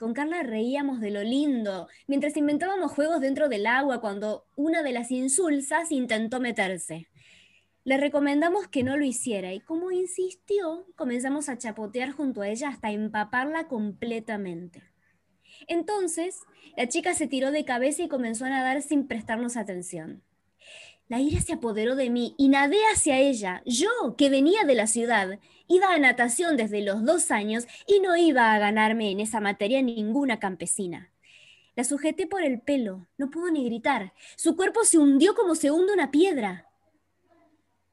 Con 0.00 0.14
Carla 0.14 0.42
reíamos 0.42 0.98
de 0.98 1.10
lo 1.10 1.22
lindo, 1.22 1.86
mientras 2.06 2.34
inventábamos 2.38 2.90
juegos 2.90 3.20
dentro 3.20 3.50
del 3.50 3.66
agua 3.66 4.00
cuando 4.00 4.46
una 4.56 4.82
de 4.82 4.92
las 4.92 5.10
insulsas 5.10 5.92
intentó 5.92 6.40
meterse. 6.40 7.08
Le 7.84 7.98
recomendamos 7.98 8.66
que 8.66 8.82
no 8.82 8.96
lo 8.96 9.04
hiciera 9.04 9.52
y 9.52 9.60
como 9.60 9.90
insistió, 9.90 10.86
comenzamos 10.96 11.50
a 11.50 11.58
chapotear 11.58 12.12
junto 12.12 12.40
a 12.40 12.48
ella 12.48 12.70
hasta 12.70 12.90
empaparla 12.90 13.68
completamente. 13.68 14.82
Entonces, 15.68 16.38
la 16.78 16.88
chica 16.88 17.12
se 17.12 17.26
tiró 17.26 17.50
de 17.50 17.66
cabeza 17.66 18.02
y 18.02 18.08
comenzó 18.08 18.46
a 18.46 18.48
nadar 18.48 18.80
sin 18.80 19.06
prestarnos 19.06 19.58
atención. 19.58 20.22
La 21.10 21.18
ira 21.18 21.40
se 21.40 21.54
apoderó 21.54 21.96
de 21.96 22.08
mí 22.08 22.36
y 22.38 22.48
nadé 22.48 22.78
hacia 22.94 23.18
ella. 23.18 23.62
Yo, 23.66 24.14
que 24.16 24.30
venía 24.30 24.62
de 24.62 24.76
la 24.76 24.86
ciudad, 24.86 25.40
iba 25.66 25.92
a 25.92 25.98
natación 25.98 26.56
desde 26.56 26.82
los 26.82 27.04
dos 27.04 27.32
años 27.32 27.66
y 27.84 27.98
no 27.98 28.16
iba 28.16 28.52
a 28.52 28.58
ganarme 28.60 29.10
en 29.10 29.18
esa 29.18 29.40
materia 29.40 29.82
ninguna 29.82 30.38
campesina. 30.38 31.10
La 31.74 31.82
sujeté 31.82 32.28
por 32.28 32.44
el 32.44 32.60
pelo, 32.60 33.08
no 33.18 33.28
pudo 33.28 33.50
ni 33.50 33.64
gritar. 33.64 34.12
Su 34.36 34.54
cuerpo 34.54 34.84
se 34.84 34.98
hundió 34.98 35.34
como 35.34 35.56
se 35.56 35.72
hunde 35.72 35.92
una 35.92 36.12
piedra. 36.12 36.68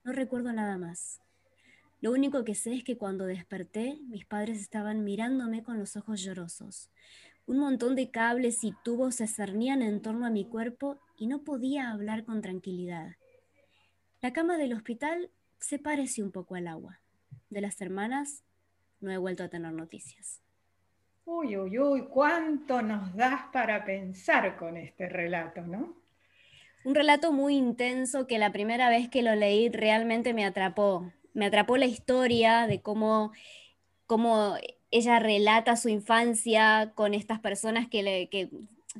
No 0.03 0.11
recuerdo 0.11 0.53
nada 0.53 0.77
más. 0.77 1.19
Lo 2.01 2.11
único 2.11 2.43
que 2.43 2.53
sé 2.53 2.75
es 2.75 2.83
que 2.83 2.99
cuando 2.99 3.25
desperté, 3.25 3.97
mis 4.09 4.27
padres 4.27 4.61
estaban 4.61 5.03
mirándome 5.03 5.63
con 5.63 5.79
los 5.79 5.97
ojos 5.97 6.21
llorosos. 6.21 6.91
Un 7.47 7.57
montón 7.57 7.95
de 7.95 8.11
cables 8.11 8.63
y 8.63 8.75
tubos 8.83 9.15
se 9.15 9.25
cernían 9.25 9.81
en 9.81 10.03
torno 10.03 10.27
a 10.27 10.29
mi 10.29 10.45
cuerpo 10.45 10.99
y 11.17 11.27
no 11.27 11.43
podía 11.43 11.89
hablar 11.91 12.23
con 12.23 12.41
tranquilidad. 12.41 13.15
La 14.21 14.31
cama 14.31 14.57
del 14.57 14.73
hospital 14.73 15.31
se 15.59 15.79
parece 15.79 16.23
un 16.23 16.31
poco 16.31 16.55
al 16.55 16.67
agua. 16.67 16.99
De 17.49 17.61
las 17.61 17.81
hermanas 17.81 18.43
no 19.01 19.11
he 19.11 19.17
vuelto 19.17 19.43
a 19.43 19.49
tener 19.49 19.73
noticias. 19.73 20.41
Uy, 21.25 21.57
uy, 21.57 21.77
uy, 21.77 22.07
cuánto 22.07 22.81
nos 22.81 23.13
das 23.15 23.41
para 23.51 23.83
pensar 23.83 24.55
con 24.57 24.77
este 24.77 25.09
relato, 25.09 25.61
¿no? 25.61 25.97
Un 26.85 26.95
relato 26.95 27.33
muy 27.33 27.55
intenso 27.57 28.27
que 28.27 28.37
la 28.37 28.53
primera 28.53 28.89
vez 28.89 29.09
que 29.09 29.23
lo 29.23 29.35
leí 29.35 29.67
realmente 29.69 30.33
me 30.33 30.45
atrapó. 30.45 31.11
Me 31.33 31.47
atrapó 31.47 31.75
la 31.77 31.85
historia 31.85 32.65
de 32.65 32.81
cómo, 32.81 33.33
cómo 34.05 34.55
ella 34.89 35.19
relata 35.19 35.75
su 35.75 35.89
infancia 35.89 36.93
con 36.95 37.13
estas 37.13 37.39
personas 37.39 37.89
que, 37.89 38.03
le, 38.03 38.29
que 38.29 38.49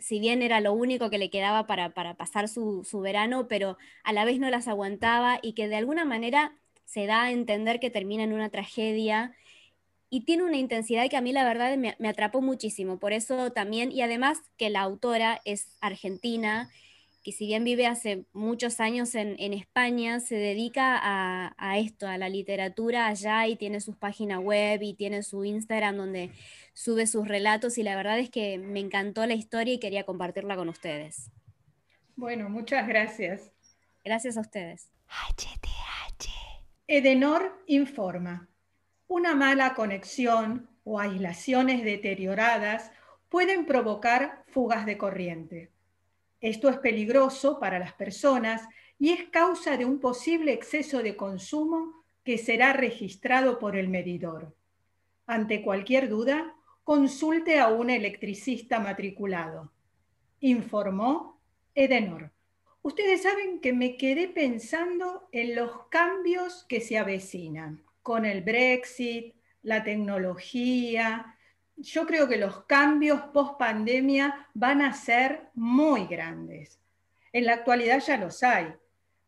si 0.02 0.20
bien 0.20 0.42
era 0.42 0.62
lo 0.62 0.74
único 0.74 1.10
que 1.10 1.18
le 1.18 1.30
quedaba 1.30 1.68
para, 1.68 1.94
pasar 2.16 2.48
su, 2.48 2.84
verano, 3.02 3.48
pero 3.48 3.78
a 4.04 4.14
la 4.14 4.26
vez 4.26 4.40
no 4.40 4.50
las 4.50 4.68
aguantaba 4.68 5.40
y 5.42 5.54
que 5.54 5.68
de 5.68 5.76
alguna 5.76 6.06
manera 6.06 6.56
se 6.86 7.06
da 7.06 7.24
a 7.24 7.32
entender 7.32 7.80
que 7.80 7.90
termina 7.90 8.24
en 8.24 8.34
una 8.34 8.50
tragedia 8.50 9.34
y 10.10 10.22
tiene 10.22 10.44
una 10.44 10.58
intensidad 10.58 11.10
que 11.10 11.18
a 11.18 11.22
mí 11.22 11.34
la 11.34 11.44
verdad 11.44 11.76
me, 11.78 11.96
me 12.00 12.10
atrapó 12.10 12.42
muchísimo. 12.42 12.98
Por 12.98 13.14
eso 13.14 13.52
también, 13.52 13.92
y 13.92 14.02
además 14.02 14.40
que 14.58 14.70
la 14.70 14.82
autora 14.82 15.42
es 15.44 15.68
argentina 15.82 16.70
y 17.28 17.34
si 17.34 17.46
bien 17.46 17.66
vive 17.66 17.88
hace 17.88 18.24
muchos 18.32 18.80
años 18.80 19.14
en, 19.14 19.54
España, 19.54 20.22
se 20.22 20.36
dedica 20.36 20.98
a, 20.98 21.78
esto, 21.78 22.08
a 22.08 22.18
la 22.18 22.30
literatura 22.30 23.08
allá 23.08 23.46
y 23.48 23.58
tiene 23.58 23.82
sus 23.82 23.98
páginas 23.98 24.40
web 24.40 24.82
y 24.82 24.94
tiene 24.94 25.24
su 25.24 25.44
Instagram 25.44 25.98
donde 25.98 26.32
sube 26.74 27.06
sus 27.06 27.28
relatos 27.28 27.78
y 27.78 27.84
la 27.84 27.98
verdad 27.98 28.18
es 28.18 28.30
que 28.30 28.58
me 28.58 28.80
encantó 28.80 29.26
la 29.26 29.34
historia 29.34 29.74
y 29.74 29.80
quería 29.80 30.06
compartirla 30.06 30.56
con 30.56 30.70
ustedes. 30.70 31.30
Bueno, 32.16 32.48
muchas 32.48 32.88
gracias. 32.88 33.52
Gracias 34.06 34.38
a 34.38 34.40
ustedes. 34.40 34.90
HTH. 35.10 36.30
Edenor 36.88 37.62
informa. 37.68 38.48
Una 39.08 39.36
mala 39.36 39.74
conexión 39.74 40.70
o 40.86 40.98
aislaciones 40.98 41.84
deterioradas 41.84 42.90
pueden 43.28 43.66
provocar 43.66 44.46
fugas 44.48 44.86
de 44.86 44.98
corriente. 44.98 45.77
Esto 46.42 46.70
es 46.70 46.78
peligroso 46.78 47.60
para 47.60 47.80
las 47.80 47.94
personas 47.94 48.62
y 49.00 49.12
es 49.12 49.30
causa 49.30 49.78
de 49.78 49.86
un 49.86 50.00
posible 50.00 50.54
exceso 50.54 51.02
de 51.02 51.16
consumo 51.16 52.04
que 52.24 52.38
será 52.38 52.74
registrado 52.74 53.60
por 53.60 53.76
el 53.76 53.90
medidor. 53.90 54.56
Ante 55.26 55.62
cualquier 55.62 56.10
duda, 56.10 56.56
consulte 56.84 57.60
a 57.60 57.68
un 57.68 57.90
electricista 57.90 58.80
matriculado. 58.80 59.72
Informó 60.40 61.40
Edenor. 61.76 62.32
Ustedes 62.82 63.24
saben 63.24 63.60
que 63.60 63.74
me 63.74 63.98
quedé 63.98 64.28
pensando 64.28 65.28
en 65.32 65.56
los 65.56 65.88
cambios 65.90 66.66
que 66.70 66.80
se 66.80 66.98
avecinan 66.98 67.84
con 68.04 68.26
el 68.26 68.42
Brexit, 68.42 69.36
la 69.64 69.84
tecnología. 69.84 71.37
Yo 71.78 72.08
creo 72.08 72.28
que 72.28 72.38
los 72.38 72.64
cambios 72.66 73.22
post 73.34 73.60
pandemia 73.60 74.48
van 74.56 74.82
a 74.82 74.94
ser 74.94 75.52
muy 75.54 76.08
grandes. 76.08 76.80
En 77.32 77.46
la 77.46 77.54
actualidad 77.54 78.00
ya 78.00 78.18
los 78.18 78.42
hay. 78.42 78.74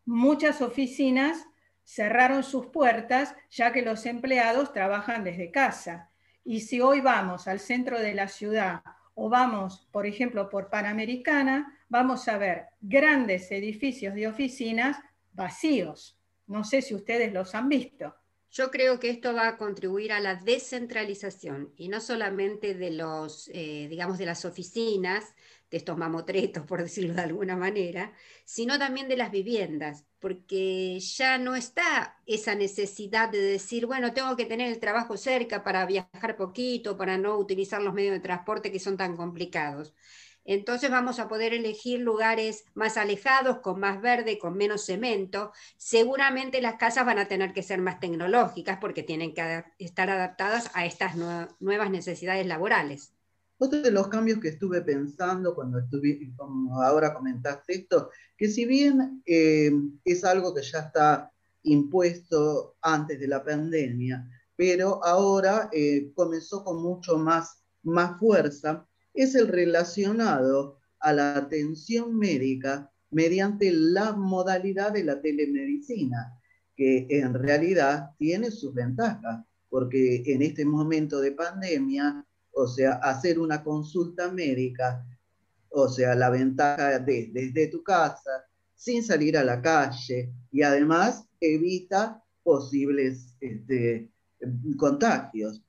Muchas 0.06 0.60
oficinas 0.64 1.46
cerraron 1.84 2.44
sus 2.44 2.66
puertas 2.68 3.36
ya 3.52 3.72
que 3.72 3.84
los 3.84 4.08
empleados 4.08 4.74
trabajan 4.74 5.24
desde 5.24 5.52
casa. 5.52 6.10
Y 6.44 6.62
si 6.62 6.82
hoy 6.82 7.02
vamos 7.02 7.48
al 7.48 7.60
centro 7.60 8.00
de 8.00 8.16
la 8.16 8.28
ciudad 8.28 8.82
o 9.14 9.30
vamos, 9.30 9.88
por 9.92 10.08
ejemplo, 10.08 10.50
por 10.50 10.72
Panamericana, 10.72 11.78
vamos 11.88 12.28
a 12.28 12.40
ver 12.40 12.66
grandes 12.82 13.52
edificios 13.52 14.16
de 14.16 14.28
oficinas 14.28 14.98
vacíos. 15.34 16.18
No 16.48 16.64
sé 16.64 16.82
si 16.82 16.96
ustedes 16.96 17.32
los 17.32 17.54
han 17.54 17.70
visto. 17.70 18.16
Yo 18.52 18.72
creo 18.72 19.00
que 19.00 19.10
esto 19.12 19.34
va 19.34 19.48
a 19.48 19.58
contribuir 19.58 20.12
a 20.12 20.20
la 20.20 20.36
descentralización 20.36 21.72
y 21.78 21.88
no 21.90 22.02
solamente 22.02 22.74
de 22.74 22.92
los, 22.92 23.50
eh, 23.54 23.88
digamos, 23.90 24.18
de 24.18 24.26
las 24.26 24.44
oficinas, 24.44 25.24
de 25.70 25.78
estos 25.78 25.98
mamotretos, 25.98 26.66
por 26.66 26.82
decirlo 26.82 27.14
de 27.14 27.22
alguna 27.22 27.56
manera, 27.56 28.14
sino 28.46 28.80
también 28.80 29.08
de 29.08 29.18
las 29.18 29.30
viviendas, 29.32 30.06
porque 30.20 31.00
ya 31.00 31.38
no 31.38 31.56
está 31.56 32.20
esa 32.26 32.56
necesidad 32.56 33.30
de 33.30 33.40
decir, 33.40 33.86
bueno, 33.86 34.14
tengo 34.14 34.36
que 34.36 34.46
tener 34.46 34.72
el 34.72 34.80
trabajo 34.80 35.16
cerca 35.16 35.64
para 35.64 35.86
viajar 35.86 36.36
poquito, 36.36 36.98
para 36.98 37.18
no 37.20 37.38
utilizar 37.38 37.82
los 37.84 37.94
medios 37.94 38.14
de 38.14 38.20
transporte 38.20 38.72
que 38.72 38.80
son 38.80 38.98
tan 38.98 39.16
complicados. 39.16 39.94
Entonces 40.52 40.90
vamos 40.90 41.20
a 41.20 41.28
poder 41.28 41.54
elegir 41.54 42.00
lugares 42.00 42.66
más 42.74 42.98
alejados, 42.98 43.60
con 43.60 43.80
más 43.80 44.02
verde, 44.02 44.40
con 44.40 44.58
menos 44.58 44.84
cemento. 44.84 45.52
Seguramente 45.78 46.60
las 46.60 46.78
casas 46.78 47.06
van 47.06 47.20
a 47.20 47.28
tener 47.28 47.54
que 47.54 47.62
ser 47.62 47.80
más 47.80 48.00
tecnológicas 48.00 48.80
porque 48.82 49.04
tienen 49.04 49.36
que 49.36 49.64
estar 49.78 50.10
adaptadas 50.10 50.72
a 50.74 50.88
estas 50.88 51.16
nuevas 51.60 51.92
necesidades 51.92 52.48
laborales. 52.48 53.14
Otro 53.60 53.80
de 53.80 53.92
los 53.92 54.08
cambios 54.08 54.40
que 54.40 54.48
estuve 54.48 54.82
pensando 54.82 55.54
cuando 55.54 55.78
estuve, 55.78 56.34
como 56.36 56.82
ahora 56.82 57.14
comentaste 57.14 57.76
esto, 57.76 58.10
que 58.36 58.48
si 58.48 58.66
bien 58.66 59.22
eh, 59.28 59.72
es 60.04 60.24
algo 60.24 60.56
que 60.56 60.64
ya 60.64 60.80
está 60.80 61.32
impuesto 61.62 62.76
antes 62.82 63.20
de 63.20 63.28
la 63.28 63.44
pandemia, 63.44 64.28
pero 64.56 65.06
ahora 65.06 65.70
eh, 65.72 66.12
comenzó 66.16 66.64
con 66.64 66.82
mucho 66.82 67.20
más, 67.20 67.62
más 67.84 68.18
fuerza, 68.18 68.89
es 69.20 69.36
el 69.36 69.50
relacionado 69.50 70.78
a 71.00 71.12
la 71.12 71.36
atención 71.36 72.18
médica 72.18 72.90
mediante 73.12 73.70
la 73.70 74.14
modalidad 74.14 74.94
de 74.94 75.04
la 75.04 75.22
telemedicina, 75.22 76.40
que 76.74 77.06
en 77.10 77.34
realidad 77.34 78.12
tiene 78.18 78.50
sus 78.50 78.74
ventajas, 78.74 79.44
porque 79.68 80.24
en 80.26 80.42
este 80.42 80.64
momento 80.64 81.20
de 81.20 81.34
pandemia, 81.34 82.26
o 82.52 82.66
sea, 82.66 82.94
hacer 82.94 83.40
una 83.40 83.62
consulta 83.62 84.32
médica, 84.32 85.06
o 85.68 85.90
sea, 85.90 86.16
la 86.16 86.30
ventaja 86.30 87.00
de 87.00 87.30
desde 87.34 87.68
tu 87.68 87.84
casa, 87.84 88.46
sin 88.74 89.04
salir 89.04 89.38
a 89.38 89.44
la 89.44 89.62
calle, 89.62 90.32
y 90.50 90.62
además 90.62 91.28
evita 91.42 92.24
posibles 92.42 93.36
este, 93.42 94.10
contagios. 94.78 95.62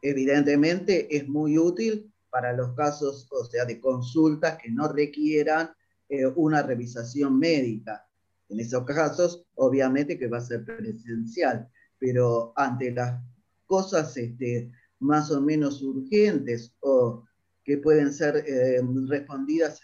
Evidentemente 0.00 1.14
es 1.14 1.26
muy 1.26 1.58
útil 1.58 2.13
para 2.34 2.52
los 2.52 2.74
casos, 2.74 3.28
o 3.30 3.44
sea, 3.44 3.64
de 3.64 3.80
consultas 3.80 4.58
que 4.60 4.68
no 4.68 4.88
requieran 4.88 5.70
eh, 6.08 6.26
una 6.26 6.62
revisación 6.62 7.38
médica. 7.38 8.08
En 8.48 8.58
esos 8.58 8.84
casos, 8.84 9.46
obviamente 9.54 10.18
que 10.18 10.26
va 10.26 10.38
a 10.38 10.40
ser 10.40 10.64
presencial, 10.64 11.70
pero 11.96 12.52
ante 12.56 12.90
las 12.90 13.22
cosas 13.66 14.16
este, 14.16 14.72
más 14.98 15.30
o 15.30 15.40
menos 15.40 15.80
urgentes 15.80 16.74
o 16.80 17.24
que 17.62 17.78
pueden 17.78 18.12
ser 18.12 18.44
eh, 18.48 18.82
respondidas 19.06 19.80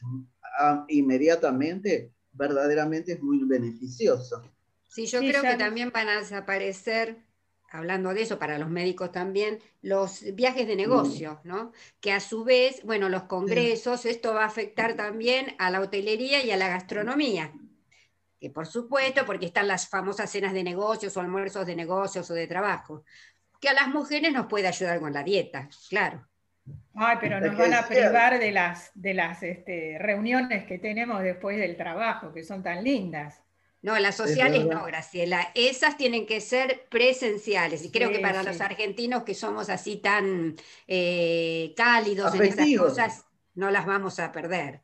inmediatamente, 0.89 2.13
verdaderamente 2.33 3.13
es 3.13 3.23
muy 3.23 3.45
beneficioso. 3.45 4.43
Sí, 4.89 5.07
yo 5.07 5.21
creo 5.21 5.43
que 5.43 5.55
también 5.55 5.93
van 5.95 6.09
a 6.09 6.19
desaparecer 6.19 7.17
hablando 7.71 8.13
de 8.13 8.23
eso, 8.23 8.39
para 8.39 8.59
los 8.59 8.69
médicos 8.69 9.13
también, 9.13 9.61
los 9.81 10.23
viajes 10.35 10.67
de 10.67 10.77
negocio, 10.77 11.41
¿no? 11.45 11.73
Que 12.01 12.13
a 12.13 12.21
su 12.21 12.45
vez, 12.45 12.83
bueno, 12.85 13.09
los 13.09 13.25
congresos, 13.25 14.05
esto 14.07 14.35
va 14.35 14.43
a 14.43 14.49
afectar 14.49 14.95
también 14.95 15.55
a 15.59 15.71
la 15.71 15.81
hotelería 15.81 16.43
y 16.45 16.51
a 16.51 16.57
la 16.57 16.69
gastronomía. 16.69 17.53
Que 18.41 18.51
por 18.51 18.67
supuesto, 18.67 19.25
porque 19.25 19.47
están 19.47 19.69
las 19.69 19.89
famosas 19.89 20.31
cenas 20.31 20.53
de 20.53 20.65
negocios 20.65 21.17
o 21.17 21.21
almuerzos 21.21 21.67
de 21.67 21.77
negocios 21.77 22.31
o 22.31 22.35
de 22.35 22.47
trabajo, 22.47 23.05
que 23.61 23.69
a 23.69 23.75
las 23.75 23.89
mujeres 23.89 24.33
nos 24.33 24.47
puede 24.47 24.67
ayudar 24.67 24.99
con 24.99 25.13
la 25.13 25.23
dieta, 25.23 25.69
claro. 25.89 26.27
Ay, 26.95 27.19
pero 27.21 27.41
nos 27.41 27.57
van 27.57 27.75
a 27.75 27.87
privar 27.87 28.39
de 28.39 28.51
las, 28.53 28.91
de 28.95 29.15
las 29.15 29.43
este, 29.43 29.97
reuniones 29.99 30.65
que 30.67 30.79
tenemos 30.79 31.23
después 31.23 31.57
del 31.57 31.77
trabajo, 31.77 32.33
que 32.33 32.43
son 32.43 32.63
tan 32.63 32.83
lindas. 32.83 33.43
No, 33.83 33.99
las 33.99 34.17
sociales 34.17 34.67
no, 34.67 34.85
Graciela. 34.85 35.53
Esas 35.55 35.97
tienen 35.97 36.27
que 36.27 36.41
ser 36.41 36.87
presenciales. 36.91 37.85
Y 37.85 37.91
creo 37.91 38.11
que 38.11 38.19
para 38.19 38.43
los 38.43 38.61
argentinos 38.61 39.23
que 39.23 39.35
somos 39.35 39.71
así 39.71 39.97
tan 39.97 40.57
eh, 40.87 41.73
cálidos 41.77 42.35
en 42.35 42.43
esas 42.43 42.69
cosas, 42.77 43.25
no 43.55 43.71
las 43.71 43.87
vamos 43.87 44.19
a 44.19 44.33
perder. 44.33 44.83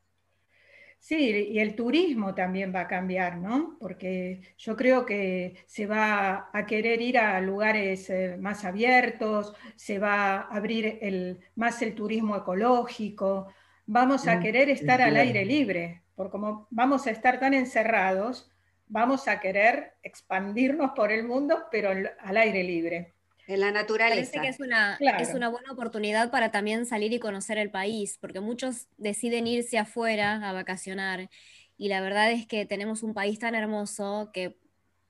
Sí, 0.98 1.30
y 1.52 1.58
el 1.60 1.76
turismo 1.76 2.34
también 2.34 2.74
va 2.74 2.80
a 2.80 2.88
cambiar, 2.88 3.36
¿no? 3.36 3.76
Porque 3.78 4.40
yo 4.58 4.74
creo 4.76 5.06
que 5.06 5.54
se 5.66 5.86
va 5.86 6.50
a 6.52 6.66
querer 6.66 7.00
ir 7.00 7.18
a 7.18 7.40
lugares 7.40 8.10
eh, 8.10 8.36
más 8.40 8.64
abiertos, 8.64 9.54
se 9.76 9.98
va 9.98 10.36
a 10.36 10.40
abrir 10.40 10.98
el, 11.02 11.38
más 11.54 11.80
el 11.82 11.94
turismo 11.94 12.34
ecológico, 12.34 13.46
vamos 13.86 14.26
a 14.26 14.36
mm, 14.36 14.42
querer 14.42 14.70
estar 14.70 15.00
al 15.00 15.16
aire 15.16 15.44
libre, 15.44 16.02
porque 16.16 16.32
como 16.32 16.66
vamos 16.70 17.06
a 17.06 17.10
estar 17.12 17.38
tan 17.38 17.54
encerrados, 17.54 18.50
vamos 18.88 19.28
a 19.28 19.40
querer 19.40 19.94
expandirnos 20.02 20.92
por 20.92 21.12
el 21.12 21.24
mundo, 21.24 21.64
pero 21.70 21.90
al 21.90 22.36
aire 22.36 22.62
libre. 22.62 23.12
En 23.48 23.60
la 23.60 23.70
naturaleza. 23.70 24.32
Parece 24.32 24.40
que 24.40 24.48
es 24.48 24.60
una, 24.60 24.98
es 25.20 25.34
una 25.34 25.48
buena 25.48 25.70
oportunidad 25.70 26.30
para 26.30 26.50
también 26.50 26.84
salir 26.84 27.12
y 27.12 27.20
conocer 27.20 27.58
el 27.58 27.70
país, 27.70 28.18
porque 28.20 28.40
muchos 28.40 28.88
deciden 28.96 29.46
irse 29.46 29.78
afuera 29.78 30.48
a 30.48 30.52
vacacionar 30.52 31.30
y 31.78 31.88
la 31.88 32.00
verdad 32.00 32.32
es 32.32 32.46
que 32.46 32.66
tenemos 32.66 33.02
un 33.02 33.14
país 33.14 33.38
tan 33.38 33.54
hermoso 33.54 34.30
que 34.32 34.58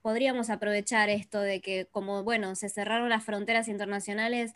podríamos 0.03 0.51
aprovechar 0.51 1.09
esto 1.09 1.41
de 1.41 1.61
que 1.61 1.87
como, 1.91 2.25
bueno, 2.25 2.55
se 2.55 2.69
cerraron 2.69 3.09
las 3.09 3.25
fronteras 3.25 3.69
internacionales 3.69 4.53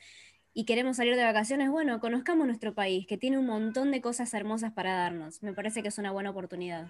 y 0.53 0.65
queremos 0.65 0.97
salir 0.97 1.17
de 1.17 1.25
vacaciones, 1.25 1.71
bueno, 1.71 2.01
conozcamos 2.01 2.47
nuestro 2.47 2.75
país, 2.75 3.07
que 3.07 3.17
tiene 3.17 3.39
un 3.39 3.47
montón 3.47 3.93
de 3.93 4.01
cosas 4.01 4.35
hermosas 4.35 4.73
para 4.73 4.95
darnos. 4.95 5.43
Me 5.43 5.55
parece 5.55 5.83
que 5.83 5.89
es 5.89 5.99
una 5.99 6.11
buena 6.11 6.31
oportunidad. 6.31 6.89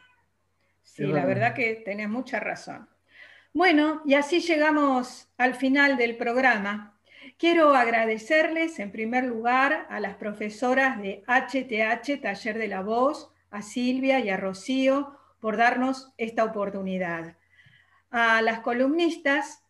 Sí, 0.94 1.06
la 1.06 1.24
verdad 1.24 1.54
que 1.54 1.76
tenés 1.76 2.08
mucha 2.08 2.40
razón. 2.40 2.88
Bueno, 3.52 4.02
y 4.04 4.14
así 4.14 4.40
llegamos 4.40 5.28
al 5.38 5.54
final 5.54 5.96
del 5.96 6.16
programa. 6.16 6.98
Quiero 7.38 7.74
agradecerles 7.74 8.78
en 8.78 8.92
primer 8.92 9.24
lugar 9.24 9.86
a 9.88 10.00
las 10.00 10.16
profesoras 10.16 11.00
de 11.00 11.24
HTH, 11.26 12.20
Taller 12.20 12.58
de 12.58 12.68
la 12.68 12.82
Voz, 12.82 13.30
a 13.50 13.62
Silvia 13.62 14.20
y 14.20 14.30
a 14.30 14.36
Rocío 14.36 15.16
por 15.40 15.56
darnos 15.56 16.12
esta 16.18 16.44
oportunidad. 16.44 17.36
A 18.10 18.42
las 18.42 18.60
columnistas, 18.60 19.62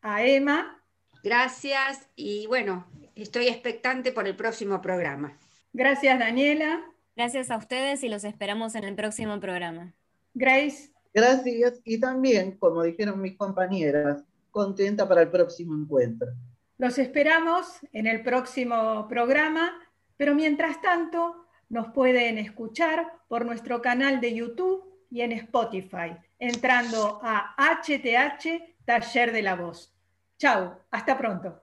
a 0.00 0.24
Emma. 0.24 0.82
Gracias 1.22 2.08
y 2.16 2.46
bueno, 2.46 2.86
estoy 3.14 3.48
expectante 3.48 4.12
por 4.12 4.26
el 4.26 4.36
próximo 4.36 4.80
programa. 4.80 5.38
Gracias, 5.72 6.18
Daniela. 6.18 6.82
Gracias 7.14 7.50
a 7.50 7.56
ustedes 7.56 8.02
y 8.04 8.08
los 8.08 8.24
esperamos 8.24 8.74
en 8.74 8.84
el 8.84 8.94
próximo 8.94 9.38
programa. 9.40 9.94
Grace. 10.38 10.92
Gracias 11.12 11.80
y 11.84 11.98
también, 11.98 12.56
como 12.58 12.82
dijeron 12.82 13.20
mis 13.20 13.36
compañeras, 13.36 14.22
contenta 14.50 15.08
para 15.08 15.22
el 15.22 15.30
próximo 15.30 15.74
encuentro. 15.74 16.28
Los 16.78 16.98
esperamos 16.98 17.66
en 17.92 18.06
el 18.06 18.22
próximo 18.22 19.06
programa, 19.08 19.72
pero 20.16 20.34
mientras 20.34 20.80
tanto 20.80 21.46
nos 21.68 21.88
pueden 21.88 22.38
escuchar 22.38 23.12
por 23.26 23.44
nuestro 23.44 23.82
canal 23.82 24.20
de 24.20 24.34
YouTube 24.34 24.84
y 25.10 25.22
en 25.22 25.32
Spotify, 25.32 26.16
entrando 26.38 27.20
a 27.22 27.56
HTH 27.56 28.76
Taller 28.84 29.32
de 29.32 29.42
la 29.42 29.56
Voz. 29.56 29.92
Chau, 30.38 30.76
hasta 30.90 31.18
pronto. 31.18 31.62